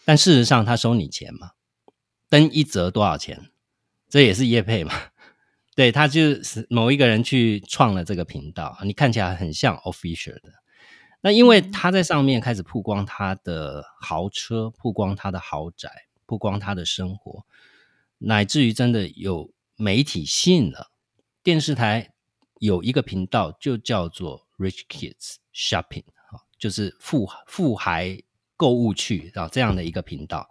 [0.04, 1.52] 但事实上，他收你钱嘛？
[2.28, 3.50] 登一则多少钱？
[4.08, 4.92] 这也是业配嘛？
[5.74, 10.52] 对，他就是某一个人去创了这个频道，你看起来很像 official 的。
[11.22, 15.88] 那因为他在上面开始曝光他的豪车，曝光他的豪宅，
[16.26, 17.46] 曝光他的生活，
[18.18, 20.90] 乃至于真的有媒体信了。
[21.42, 22.12] 电视台
[22.58, 26.04] 有一个频道就叫做 Rich Kids Shopping，
[26.58, 28.20] 就是富富孩
[28.56, 30.50] 购物去啊，这样的一个频道，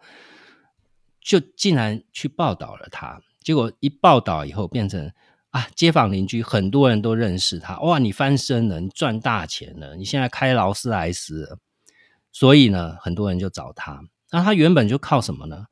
[1.21, 3.21] 就竟然去报道了他。
[3.43, 5.11] 结果一报道以后，变成
[5.49, 7.79] 啊，街坊邻居很多人都认识他。
[7.79, 11.57] 哇，你翻身了，你赚大钱了，你现在开劳斯莱斯了。
[12.31, 14.01] 所以呢，很多人就找他。
[14.31, 15.65] 那他原本就靠什么呢？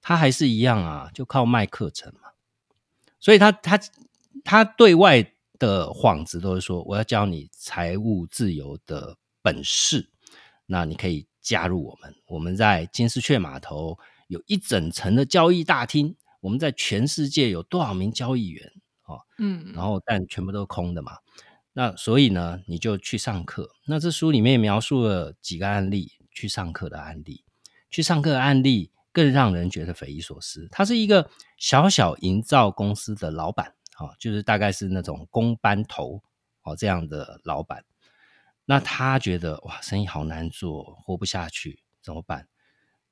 [0.00, 2.30] 他还是一样啊，就靠卖课程嘛。
[3.20, 3.78] 所以他他
[4.44, 5.22] 他对外
[5.58, 10.08] 的幌子都是说，我要教你财务自由的本事，
[10.66, 12.14] 那你可以加入我们。
[12.28, 18.72] 我们在金丝雀码头有一整层的交易大厅，我们在全世界有多少名交易员？
[19.04, 21.18] 哦，嗯，然后但全部都空的嘛。
[21.72, 23.70] 那所以呢，你就去上课。
[23.86, 27.44] 那这书里面描述了几个案例，去上课的案例，
[27.90, 30.68] 去上课的案例更让人觉得匪夷所思。
[30.70, 36.22] 他是一个小小营造公司的老板，哦，就是大概是那种工班头
[36.62, 37.84] 哦这样的老板。
[38.64, 42.48] 那他觉得哇，生意好难做，活不下去，怎么办？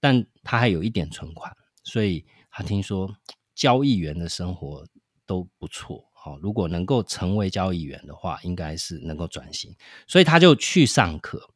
[0.01, 3.15] 但他还有一点存款，所以他听说
[3.55, 4.83] 交易员的生活
[5.27, 6.07] 都不错。
[6.15, 11.51] 好，如果能够成为交易员的话，应该是能够转型，所以他就去上课。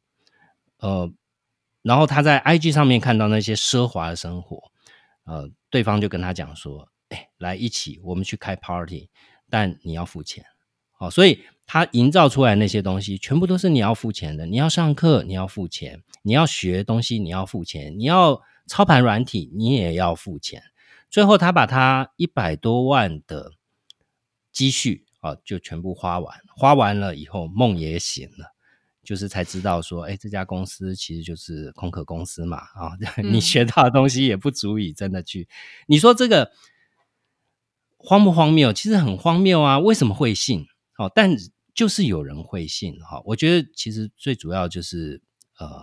[0.77, 1.11] 呃，
[1.81, 4.71] 然后他在 IG 上面看到那些奢华的生活，
[5.23, 9.09] 呃，对方就跟他讲说：“哎，来一起，我们去开 party，
[9.49, 10.45] 但你要付钱。”
[10.93, 11.43] 好，所以。
[11.73, 14.45] 他营造出来那些东西，全部都是你要付钱的。
[14.45, 20.61] 你要上课，你要付钱；你要学东西，你要付钱；你要操盘软体，你也要付钱。
[21.11, 23.51] 最后，他把他一百多万的
[24.51, 26.39] 积蓄啊，就全部花完。
[26.55, 28.55] 花完了以后，梦也醒了，
[29.03, 32.57] 就是才知道说，哎，这家公司其实就是空壳公司嘛。
[32.57, 35.47] 啊， 你学到的东西也不足以真的去。
[35.85, 36.51] 你说这个
[37.97, 38.73] 荒不荒谬？
[38.73, 39.77] 其实很荒谬啊！
[39.77, 40.65] 为什么会信？
[40.97, 41.37] 哦，但。
[41.73, 45.21] 就是有人会信哈，我觉得其实最主要就是
[45.57, 45.81] 呃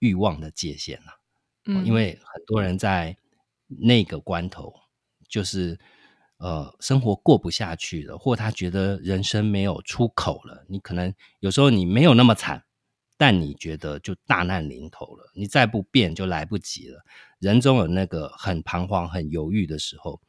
[0.00, 1.20] 欲望的界限了，
[1.66, 3.16] 嗯，因为很多人在
[3.68, 4.74] 那个关头
[5.28, 5.78] 就是
[6.38, 10.64] 呃生活过不下去了，或他觉得人生没有出口了。
[10.68, 12.64] 你可能有时候你没有那么惨，
[13.16, 17.04] 但你觉得就大难临头了，你再不变就来不及了。
[17.38, 20.20] 人总有那个很彷徨、很犹豫的时候。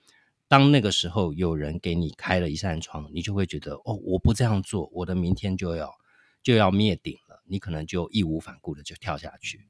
[0.47, 5.93] 当那个时候有人给你开了一扇窗，你就会觉得哦，我不这样做，我的明天就要
[6.41, 7.43] 就要灭顶了。
[7.45, 9.67] 你可能就义无反顾的就跳下去。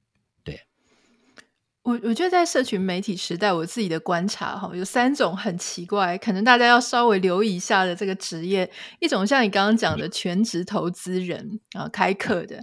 [1.83, 8.69] 对，我我觉得在社群媒体时代，我自己的观察哈，有三种很奇怪，可能大家要稍微留意一下的这个职业。
[8.99, 12.59] 一种像你刚刚讲的全职投资人啊，开课的；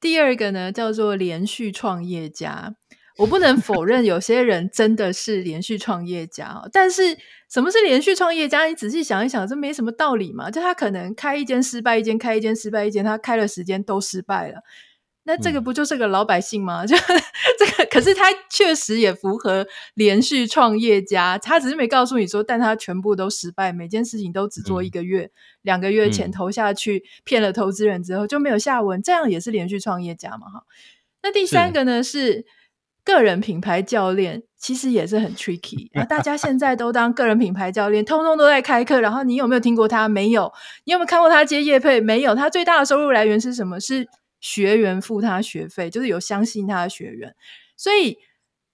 [0.00, 2.74] 第二个呢叫做连续创业家。
[3.18, 7.16] 我不能否认有些人真的是连续创业家，但是
[7.48, 8.66] 什么是连续创业家？
[8.66, 10.50] 你仔细想一想，这没什么道理嘛。
[10.50, 14.60] 就他可能开一间失败一间，开一间失败一间，他开了时间都失败了，
[15.26, 16.84] 那这个不就是个老百姓吗？
[16.84, 16.96] 嗯、 就
[17.58, 25.30] 这个，可是他确实也符合连续创业家，他只是没告诉你说，但他全部都失败，每件事情都只做一个月、嗯、
[25.62, 30.48] 两个月前投下去，骗了投资人之后就没有下文，这样也是连续创业家嘛？
[30.48, 30.62] 哈。
[31.22, 32.32] 那第三个呢是。
[32.32, 32.46] 是
[33.06, 36.04] 个人品牌教练其实也是很 tricky 啊！
[36.04, 39.00] 大家现在都当个人品牌教练，通通都在开课。
[39.00, 40.08] 然后你有没有听过他？
[40.08, 40.52] 没有。
[40.84, 42.00] 你有没有看过他接业配？
[42.00, 42.34] 没有。
[42.34, 43.78] 他最大的收入来源是什么？
[43.78, 44.08] 是
[44.46, 47.34] 学员付他学费，就是有相信他的学员。
[47.76, 48.18] 所以，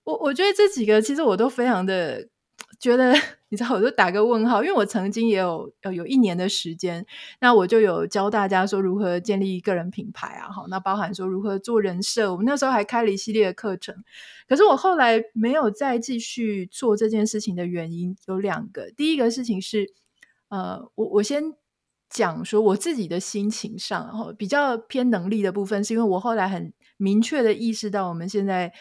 [0.05, 2.29] 我我觉得这几个其实我都非常的。
[2.79, 3.15] 觉得
[3.49, 7.07] 你知道，我就打个问号，因为我曾经也有有有一年的时间，
[7.41, 13.95] 那我就有教大家说如何建立个人品牌啊，好，那包含说如何做人设，我们那时候还开了一系列的课程。
[14.49, 19.93] 可是我后来没有再继续做这件事情的原因有两个，第一个事情是，
[20.49, 21.55] 呃，我我先
[22.13, 28.73] 讲说我自己的心情上，然后比较偏能力的部分，是因为我后来很明确的意识到，我们现在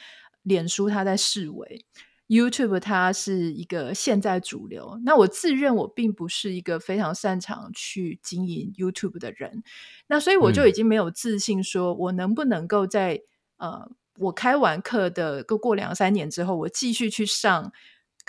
[0.43, 1.85] 脸书它在式微。
[2.27, 9.63] YouTube 它是一个现在主流，那我自认我并不是一个非常擅长去经营 YouTube 的人，
[10.07, 13.15] 那所以我就已经没有自信，说我能不能够在、
[13.57, 17.73] 嗯、呃我开完课的过过两三年之后，我继续去上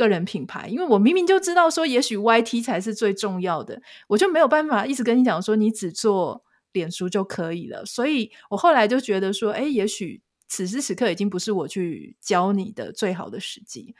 [0.02, 10.20] 个人品牌，因为我明明就知道说，也许 YT 才是最重要的，我就没有办法一直跟你讲说，你只做脸书就可以了，所以我后来就觉得说，哎，也许。
[10.54, 13.94] 此时此刻已经不是我去教你的最好的时机。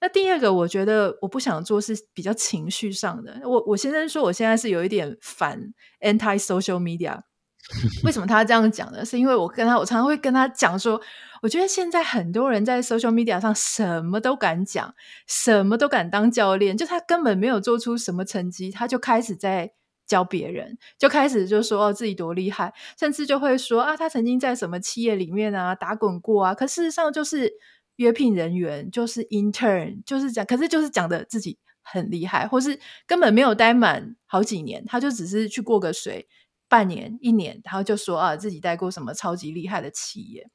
[0.00, 3.40] 那第二个，我觉得我不想做是比较情绪上的。
[3.42, 5.60] 我我先生说，我现在是有一点反
[6.00, 7.22] anti social media。
[8.04, 9.04] 为什么他这样讲呢？
[9.04, 11.00] 是因为我跟他，我常常会跟他讲说，
[11.42, 14.94] 我觉得现在很多人在 social media 上什么都敢讲，
[15.26, 19.72] 什么都敢当教练，就他根本没有做出什么成绩，他就开始在。
[20.08, 26.54] 教别人就开始就说哦，自己多厉害，甚至就会说啊，他曾经在什么企业里面啊打滚过啊。
[26.54, 27.52] 可事实上就是
[27.96, 36.26] 约聘人员，就是 intern，就是讲，可是就是讲的自己很厉害，或是根本没有待满好几年，他就只是去过个水，
[36.68, 40.50] 半年一年，然后就说啊，自己待过什么超级厉害的企业。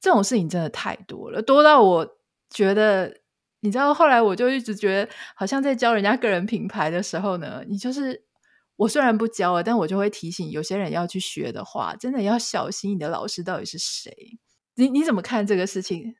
[0.00, 2.16] 这种事情真的太多了，多到我
[2.50, 3.20] 觉得，
[3.60, 8.24] 你知道，后来我就一直觉得，好像在教人家个人品牌的时候呢，你就是。
[8.76, 14.10] 我虽然不教了，但我就会提醒有些人要去学的话，真的要小心你的老师到底是谁。
[14.74, 16.16] 你你怎么看这个事情？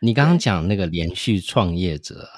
[0.00, 2.28] 你刚刚讲那个连续创业者，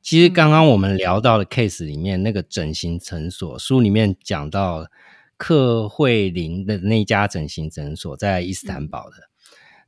[0.00, 4.86] 其实刚刚我们聊到的 case 里面，那个整形诊所书里面讲到
[5.38, 9.16] 克惠林的那家整形诊所在伊斯坦堡的，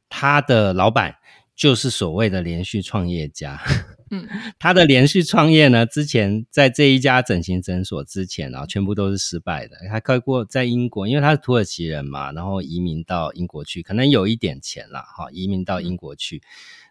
[0.08, 1.16] 他的老板
[1.54, 3.60] 就是所谓的连续创业家。
[4.12, 4.26] 嗯，
[4.58, 9.76] 他的连续创业呢，之前在这一家整形诊所之前啊，全部都是失败的。
[9.88, 16.42] 他开过在英国，因为他是土耳其人嘛，然后移民到英国去，可能有一点钱了哈，移民到英国去，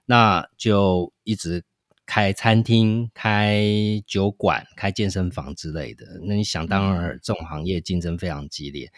[0.05, 1.64] 那就一直
[2.10, 3.64] 开餐厅、开
[4.07, 6.07] 酒馆、开健身房之类的。
[6.24, 8.91] 那你想当然，这种行业竞争非常激烈。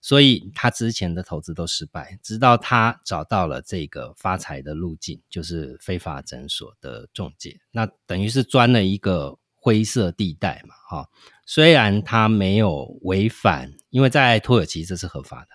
[0.00, 7.60] 所以他之前的投资都失败，直到他找到了这个发财的路径，就是非法诊所的中介。
[7.72, 11.10] 那等于是钻了一个灰色地带嘛，哈。
[11.44, 15.48] 虽然他没有违反，因为在土耳其这是合法的，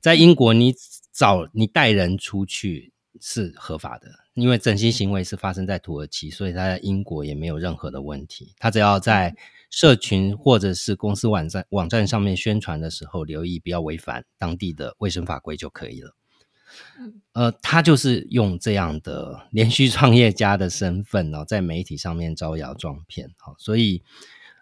[0.00, 0.72] 在英国你
[1.12, 8.54] 找你带人出去是合法的，因为整形行为是发生在土耳其，所以他在英国也没有任何的问题。
[8.58, 9.34] 他只要在
[9.70, 16.14] 社群或者是公司网站网站上面宣传的时候，留意不要违反当地的卫生法规就可以了。
[17.32, 23.32] 呃，他就是用这样的连续创业家的身份哦，在媒体上面招摇撞骗。
[23.38, 24.02] 好，所以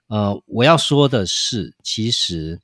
[0.07, 2.61] 呃，我要说的是，其实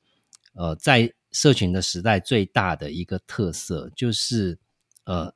[0.53, 4.59] 呃，在社群的时代，最大的一个特色就是
[5.03, 5.33] 呃，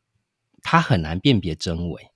[0.70, 2.10] 他很难辨别真伪，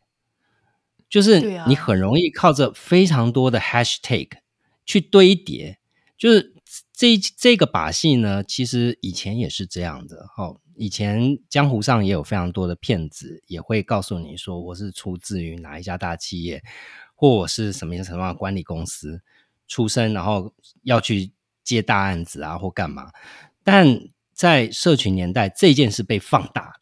[1.09, 4.27] 就是你很容易靠着非常多的 hashtag。
[4.83, 5.79] 去堆叠，
[6.17, 6.53] 就是
[6.91, 10.27] 这这个把戏呢，其实以前也是这样的。
[10.35, 16.61] 哈，以前江湖上也有非常多的骗子，也会告诉你说我是出自于哪一家大企业，
[17.15, 19.21] 或我是什么什么管理公司
[19.67, 21.31] 出身，然后要去
[21.63, 23.11] 接大案子啊，或干嘛。
[23.63, 26.73] 但在社群年代，这件事被放大，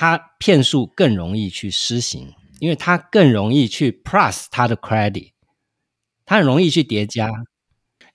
[0.00, 5.32] 他骗术更容易去施行，因为他更容易去 plus 他的 credit。
[6.24, 7.28] 他很容易去叠加，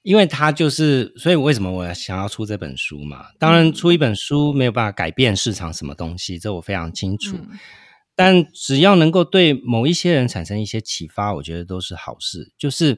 [0.02, 3.28] 因为他就是，所以为什么我想要出这本书嘛？
[3.38, 7.38] 当然，出一本书没有办法改变市场什么东西，这我非常清楚。
[8.16, 12.52] 但只要能够对某一些人产生一些启发，我觉得都是好事。
[12.58, 12.98] 就是，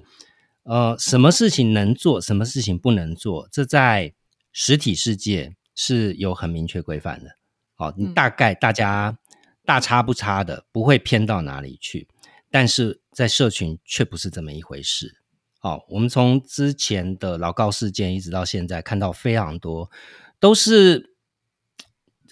[0.64, 4.14] 呃，什么事情能做，什么事情不能做，这在
[4.54, 7.32] 实体世界是有很明确规范的。
[7.78, 9.18] 好，你大概大家
[9.64, 12.08] 大差不差的，不会偏到哪里去。
[12.50, 15.20] 但是在社群却不是这么一回事。
[15.60, 19.92] 好，我们从之前的老高事件一直到现在，看到非常多
[20.40, 21.16] 都是，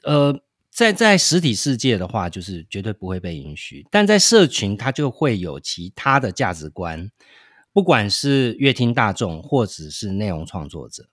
[0.04, 0.40] 呃，
[0.72, 3.86] 在在实体世界的话，就是绝对不会被允许。
[3.92, 7.12] 但在社群，它就会有其他的价值观，
[7.74, 11.10] 不管是乐听大众或者是内容创作者，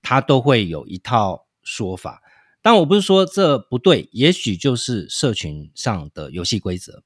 [0.00, 2.22] 他都会有一套说法。
[2.66, 7.04] 但我不是说这不对，也许就是社群上的游戏规则，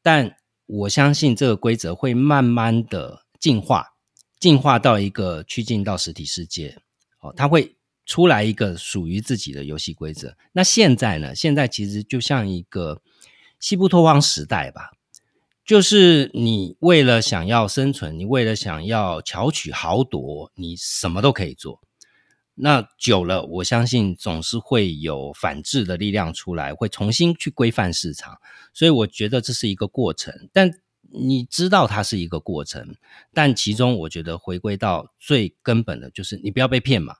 [0.00, 0.36] 但。
[0.66, 3.94] 我相信这个规则会慢慢的进化，
[4.38, 6.78] 进化到一个趋近到实体世界，
[7.20, 7.76] 哦，它会
[8.06, 10.34] 出来一个属于自己的游戏规则。
[10.52, 11.34] 那现在呢？
[11.34, 13.02] 现在其实就像一个
[13.58, 14.92] 西部拓荒时代吧，
[15.62, 21.80] 就是你为了想要生存，你为了想要巧取豪夺，你什么都可以做。
[22.54, 28.38] 那久了，我相信总是会有反制的力量出来，会重新去规范市场。
[28.74, 30.70] 所以我觉得这是一个过程，但
[31.14, 32.94] 你知道它是一个过程，
[33.32, 37.16] 但其中我觉得回归到最根本的就是你不要被骗嘛。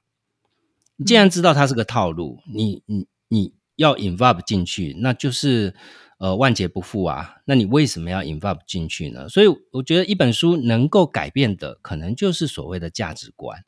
[0.96, 5.74] 你既然知道它是个套路，你你你要 involve 进去，那就是
[6.18, 7.36] 呃万劫不复啊。
[7.46, 9.28] 那你为什么要 involve 进去呢？
[9.28, 13.64] 所以我觉得一本书能够改变的，可能就是所谓的价值观。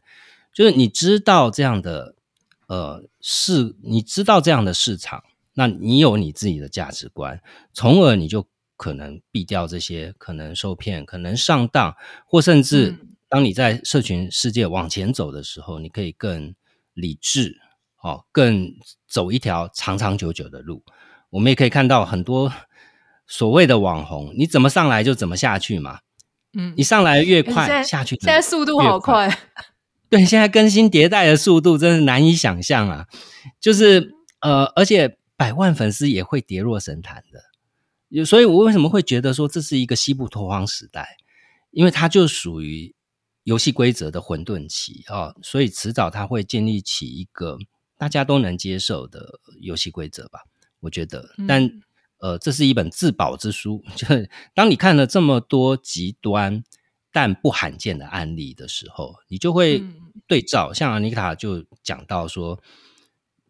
[0.54, 2.14] 就是你知道这样的，
[2.68, 5.24] 呃，市，你知道这样的市场，
[5.54, 7.42] 那你有你自己的价值观，
[7.72, 8.46] 从而你就
[8.76, 11.94] 可能避掉这些可能受骗、可能上当，
[12.24, 12.96] 或甚至
[13.28, 16.54] 当你在社群世界往前走的时候，你可以更
[16.92, 17.58] 理智，
[18.00, 18.72] 哦，更
[19.08, 20.84] 走一条长长久久的路。
[21.30, 22.52] 我们也可以看到很多
[23.26, 25.98] 所谓的网红，你怎么上来就怎么下去嘛，
[26.56, 29.28] 嗯，你上来越快，下去现在速度好快。
[30.10, 33.06] 对，现在更新迭代的速度真是难以想象啊！
[33.60, 41.16] 就是呃，而且百万粉丝也会跌落神坛的，所以我为什么会觉得说这是一个西部拓荒时代？
[41.72, 42.94] 因为它就属于
[43.42, 47.58] 游戏规则的混沌期啊、哦，所以迟早它会建立起一个
[47.98, 50.40] 大家都能接受的游戏规则吧？
[50.78, 51.68] 我觉得，但
[52.18, 56.62] 呃，这是一本自保之书， 就是当你看了这么多极端。
[57.14, 59.80] 但不罕见的案例的时候，你就会
[60.26, 60.70] 对照。
[60.72, 62.60] 嗯、像阿妮卡就讲到说，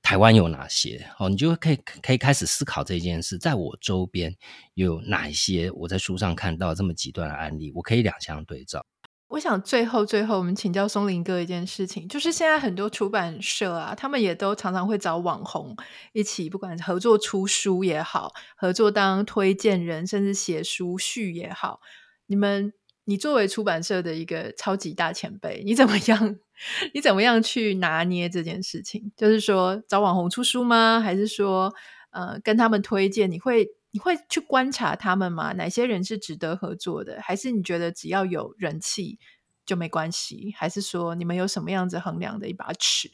[0.03, 1.09] 台湾有哪些？
[1.19, 4.37] 哦，你就可以可以开始思考这件事，在我周边
[4.75, 8.85] 有哪一些我在书上看到这么极端的案例，我可以两相对照。
[9.29, 15.75] 我想最后最后，我们请教松林哥一件事情，就是现在很多出版社啊，他们也都常常会找网红
[16.13, 21.81] 一起，不管合作出书也好，合作当推荐人，甚至写书序也好。
[22.27, 22.75] 你们，
[23.05, 26.37] 你作为出版社的一个超级大前辈，你怎么样？
[26.95, 29.13] 你怎么样去拿捏这件事情？
[29.17, 31.01] 就是说找网红出书吗？
[31.01, 31.75] 还是说，
[32.11, 33.31] 呃，跟他们推荐？
[33.31, 33.69] 你会？
[33.95, 35.53] 你会去观察他们吗？
[35.53, 37.21] 哪些人是值得合作的？
[37.23, 39.21] 还是你觉得只要有人气
[39.65, 40.53] 就没关系？
[40.57, 43.13] 还是说你们有什么样子衡量的一把尺？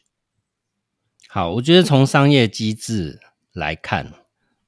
[1.28, 3.20] 好，我觉得从商业机制
[3.52, 4.10] 来看，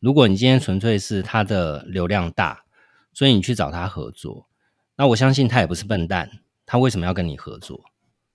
[0.01, 2.67] 如果你今天纯粹是他的流量大，
[3.15, 4.51] 所以你去找他合作，
[5.03, 6.31] 那我相信他也不是笨蛋，
[6.65, 7.83] 他为什么要跟你合作？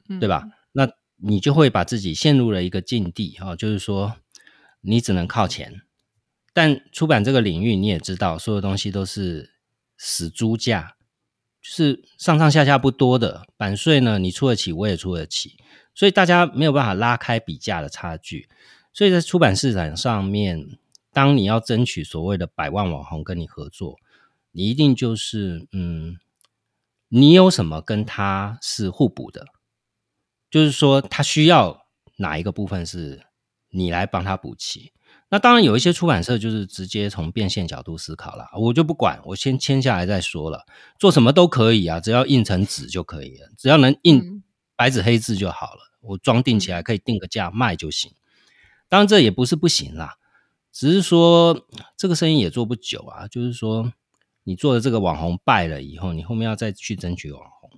[0.09, 0.43] 嗯、对吧？
[0.73, 4.17] 那你就会把自己陷入了一个境地啊，就是说
[4.81, 5.83] 你只能靠钱。
[6.51, 9.51] 但出版这个领域，你也知道，所有东西都是
[9.97, 10.97] 死猪价，
[11.61, 15.53] 就是上上下下不多的版税呢，你出得起，我也出得起，
[15.95, 18.49] 所以大家没有办法拉开比价的差距。
[18.91, 20.77] 所以在出版市场上面，
[21.13, 23.95] 当你要争取所谓的百万网红跟你合作，
[24.51, 26.17] 你一定就是嗯，
[27.09, 29.45] 你有什么跟他是互补的，
[30.49, 31.85] 就是说他需要
[32.17, 33.27] 哪一个部分是
[33.69, 34.93] 你来帮他补齐。
[35.29, 40.65] 那当然有一些出版社就是直接从变现角度思考了，我就不管，我先签下来再说了，
[40.99, 44.41] 做什么都可以啊，只要印成纸就可以了，只要能印
[44.75, 48.13] 白纸黑字就好了，我装订起来可以定个价卖就行。
[48.87, 50.15] 当然这也不是不行啦，
[50.71, 53.91] 只是说这个生意也做不久啊，就是说
[54.47, 57.69] 你做的这个网红败了以后，你后面要再去争取网红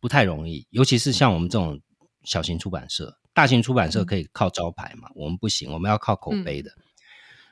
[0.00, 1.80] 不太容易，尤其是像我们这种
[2.24, 6.72] 小型出版社，大型出版社可以靠招牌嘛，我们不行，我们要靠口碑的。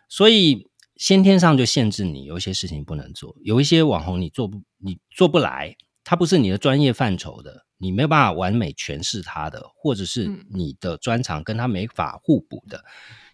[0.07, 12.85] 所以先天上就限制你，有一些事情不能做，有一些网红你做不，你做不来，它不是你的专业范畴的，你没有办法完美诠释它的，或者是你的专长跟它没法互补的，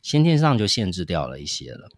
[0.00, 1.88] 先天上就限制掉了一些了。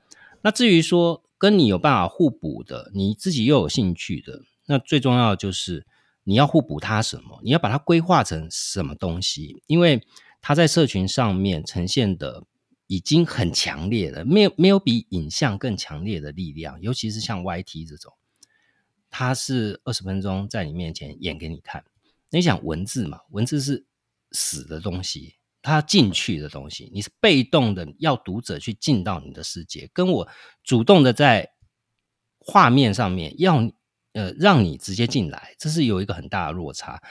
[0.40, 5.86] 那至于说跟你有办法互补的，你自己又有兴趣的，那最重要的就是
[6.24, 10.06] 你要互补它什么，你要把它规划成什么东西，因为
[10.40, 12.44] 它在社群上面呈现的。
[12.88, 18.12] 已经很强烈了，没有没有比影像更强烈的力量，尤其是像 YT 这种，
[19.10, 21.84] 它是二十分钟在你面前演给你看。
[22.30, 23.22] 你想文字嘛？
[23.30, 23.84] 文字是
[24.30, 25.34] 死的东西，
[25.66, 30.28] 它进去的东西，你是被动的，要读者去进到你的世界，跟我
[30.62, 31.50] 主动的在
[32.38, 33.56] 画面上面要
[34.12, 37.02] 呃让你直接进来，这是有一个很大的落差。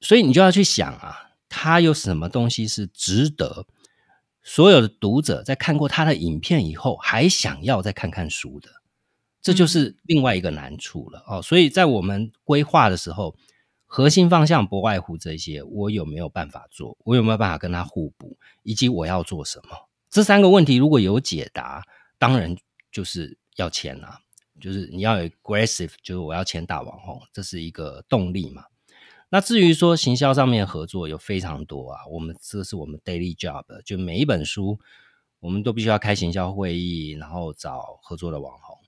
[0.00, 3.66] 所以你就要去想啊，他有什么东西是值得。
[4.44, 8.68] 所有的读者在看过他的影片以后，还想要再看看书的，
[9.40, 11.40] 这就是另外一个难处了哦。
[11.40, 13.36] 所以在我们规划的时候，
[13.94, 16.96] 核心方向不外乎这些：我有没有办法做？
[17.04, 18.38] 我有没有办法跟他互补？
[18.62, 19.86] 以及我要做什么？
[20.08, 21.84] 这三个问题如果有解答，
[22.18, 22.56] 当然
[22.90, 24.20] 就是要签了，
[24.58, 28.64] 就是你要有 aggressive，就是我要签大网红，这是一个动力嘛。
[29.28, 34.80] 那至于说行销上面合作有非常多啊，我们这是我们 daily job，就每一本书
[35.38, 38.78] 我们都必须要开行销会议，然后找合作的网红。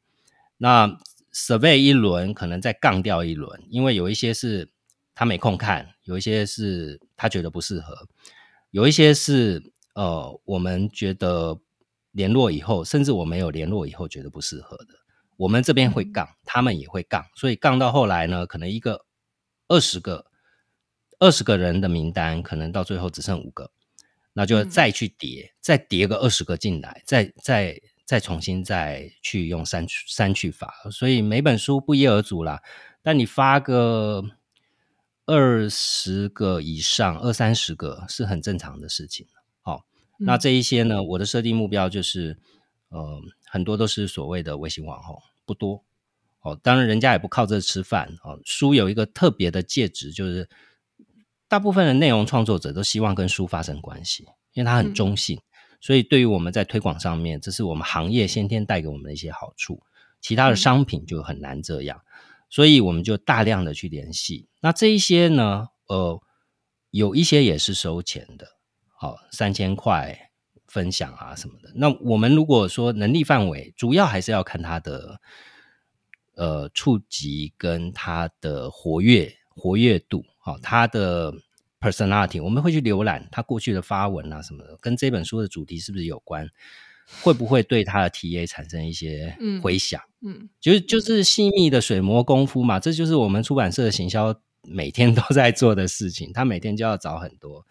[0.57, 0.99] 那
[1.31, 4.71] survey 一轮，可能再杠掉一轮，因为有一些是
[5.15, 7.95] 他没空看，有一些是他觉得不适合，
[8.71, 9.63] 有一些是
[9.95, 11.59] 呃我们觉得
[12.13, 14.95] 联络以后，甚至我没有联络以后觉得不适合的，
[15.37, 19.05] 我们这边会杠，他们也会杠，所以杠到后来呢，可能一个
[19.69, 20.27] 二十个。
[21.21, 23.71] 二十个人的名单，可能到最后只剩五个，
[24.33, 32.61] 那就再去叠，嗯、再叠个二十个进来，再再再重新再去用删删去法，所以每本书不一而足啦。
[33.01, 34.25] 但你发个
[35.27, 39.27] 二十个以上，二三十个是很正常的事情。
[39.63, 39.85] 好、哦，
[40.21, 42.39] 嗯、那这一些呢，我的设定目标就是，
[42.89, 45.85] 呃，很多都是所谓的微信网红，不多。
[46.41, 48.17] 哦，当然人家也不靠这吃饭。
[48.23, 50.49] 哦，书有一个特别的介质，就是。
[51.47, 59.81] 大部分的内容创作者都希望跟书发生关系，因为它很中性，嗯、所以对于我们在推广上面，这是我们行业先天带给我们的一些好处。
[60.21, 62.04] 其他的商品就很难这样，嗯、
[62.55, 64.49] 所以我们就大量的去联系。
[64.61, 66.21] 那这一些呢，呃，
[66.91, 68.47] 有一些也是收钱的，
[68.97, 70.31] 好，三千块
[70.69, 71.73] 分享啊什么的。
[71.75, 75.21] 那我们如果说能力范围，主要还是要看他的
[76.37, 79.35] 呃触及跟他的活跃。
[79.57, 81.33] 活跃度，好，他的
[81.81, 86.49] personality，我们会去浏览他过去的发文啊什么的，跟这本书的主题是不是有关？
[87.21, 90.01] 会不会对他的 TA 产生一些回响？
[90.01, 96.33] 嗯，嗯就是就是细密的水磨功夫嘛，这就是我们出版社的行销每天都在做的事情。
[96.33, 97.67] 他每天就要找很多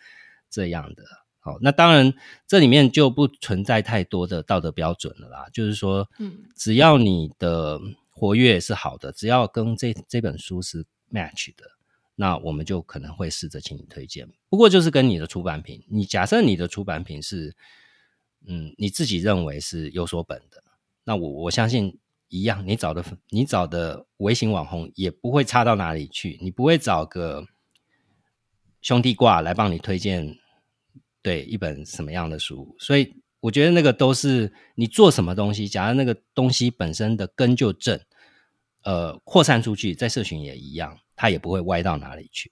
[0.49, 1.03] 这样的。
[1.39, 2.13] 好，那当然
[2.47, 5.47] 这里面就不存在太多的道德标准了啦。
[5.51, 7.79] 就是说，嗯，只要你的
[8.11, 11.65] 活跃是好的，只要跟这这本书是 match 的，
[12.15, 14.29] 那我们就可能会试着请你推荐。
[14.47, 17.55] 不过就是跟你的出版品，你假设你的出版品是。
[18.45, 20.61] 嗯，你自己认为是有所本的，
[21.05, 21.97] 那我我相信
[22.33, 27.45] 一样，你找的你找的微型网红也不会差到哪里去，你不会找个
[28.81, 30.35] 兄弟挂来帮你推荐
[31.21, 37.99] 对一本什么样的书，所以我觉得那个都是你做什么东西，假如那个东西本身的根就正，
[38.81, 42.51] 呃，扩散出去，在社群也一样，它也不会歪到哪里去。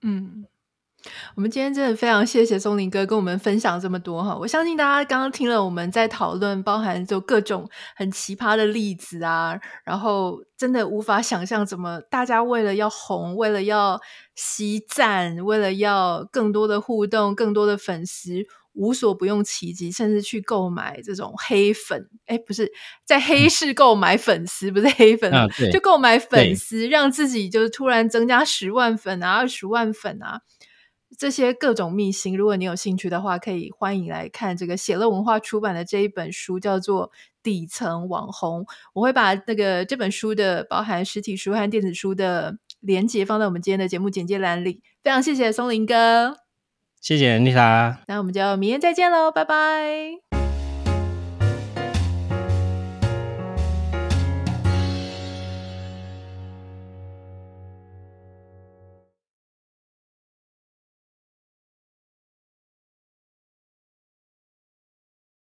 [0.00, 0.46] 嗯。
[1.34, 14.00] 我们今天真的非常谢谢松林哥跟我们分享这么多哈，我相信大家刚刚听了我们在讨论，包含就各种很奇葩的例子啊，然后真的无法想象怎么大家为了要红，为了要
[14.34, 18.44] 吸赞，为了要更多的互动，更多的粉丝，
[18.74, 22.70] 无所不用其极，甚至去购买这种黑粉，哎，不是
[23.04, 30.40] 在黑市购买粉丝，不是黑粉，啊、就购买粉丝，让自己就是突然增加十万粉啊，二十万粉啊。
[31.18, 37.08] 这些各种秘辛，如果你有兴趣的话，可以欢迎来看这个写乐文化出版的这一本书，叫做
[37.42, 38.62] 《底层网红》。
[38.94, 44.80] 我会把那个这本书的包含实体书和电子书的连接放在我们今天的节目简介栏里。
[45.02, 46.38] 非常谢谢松林哥，
[47.00, 50.31] 谢谢丽莎，那我们就明天再见喽，拜拜。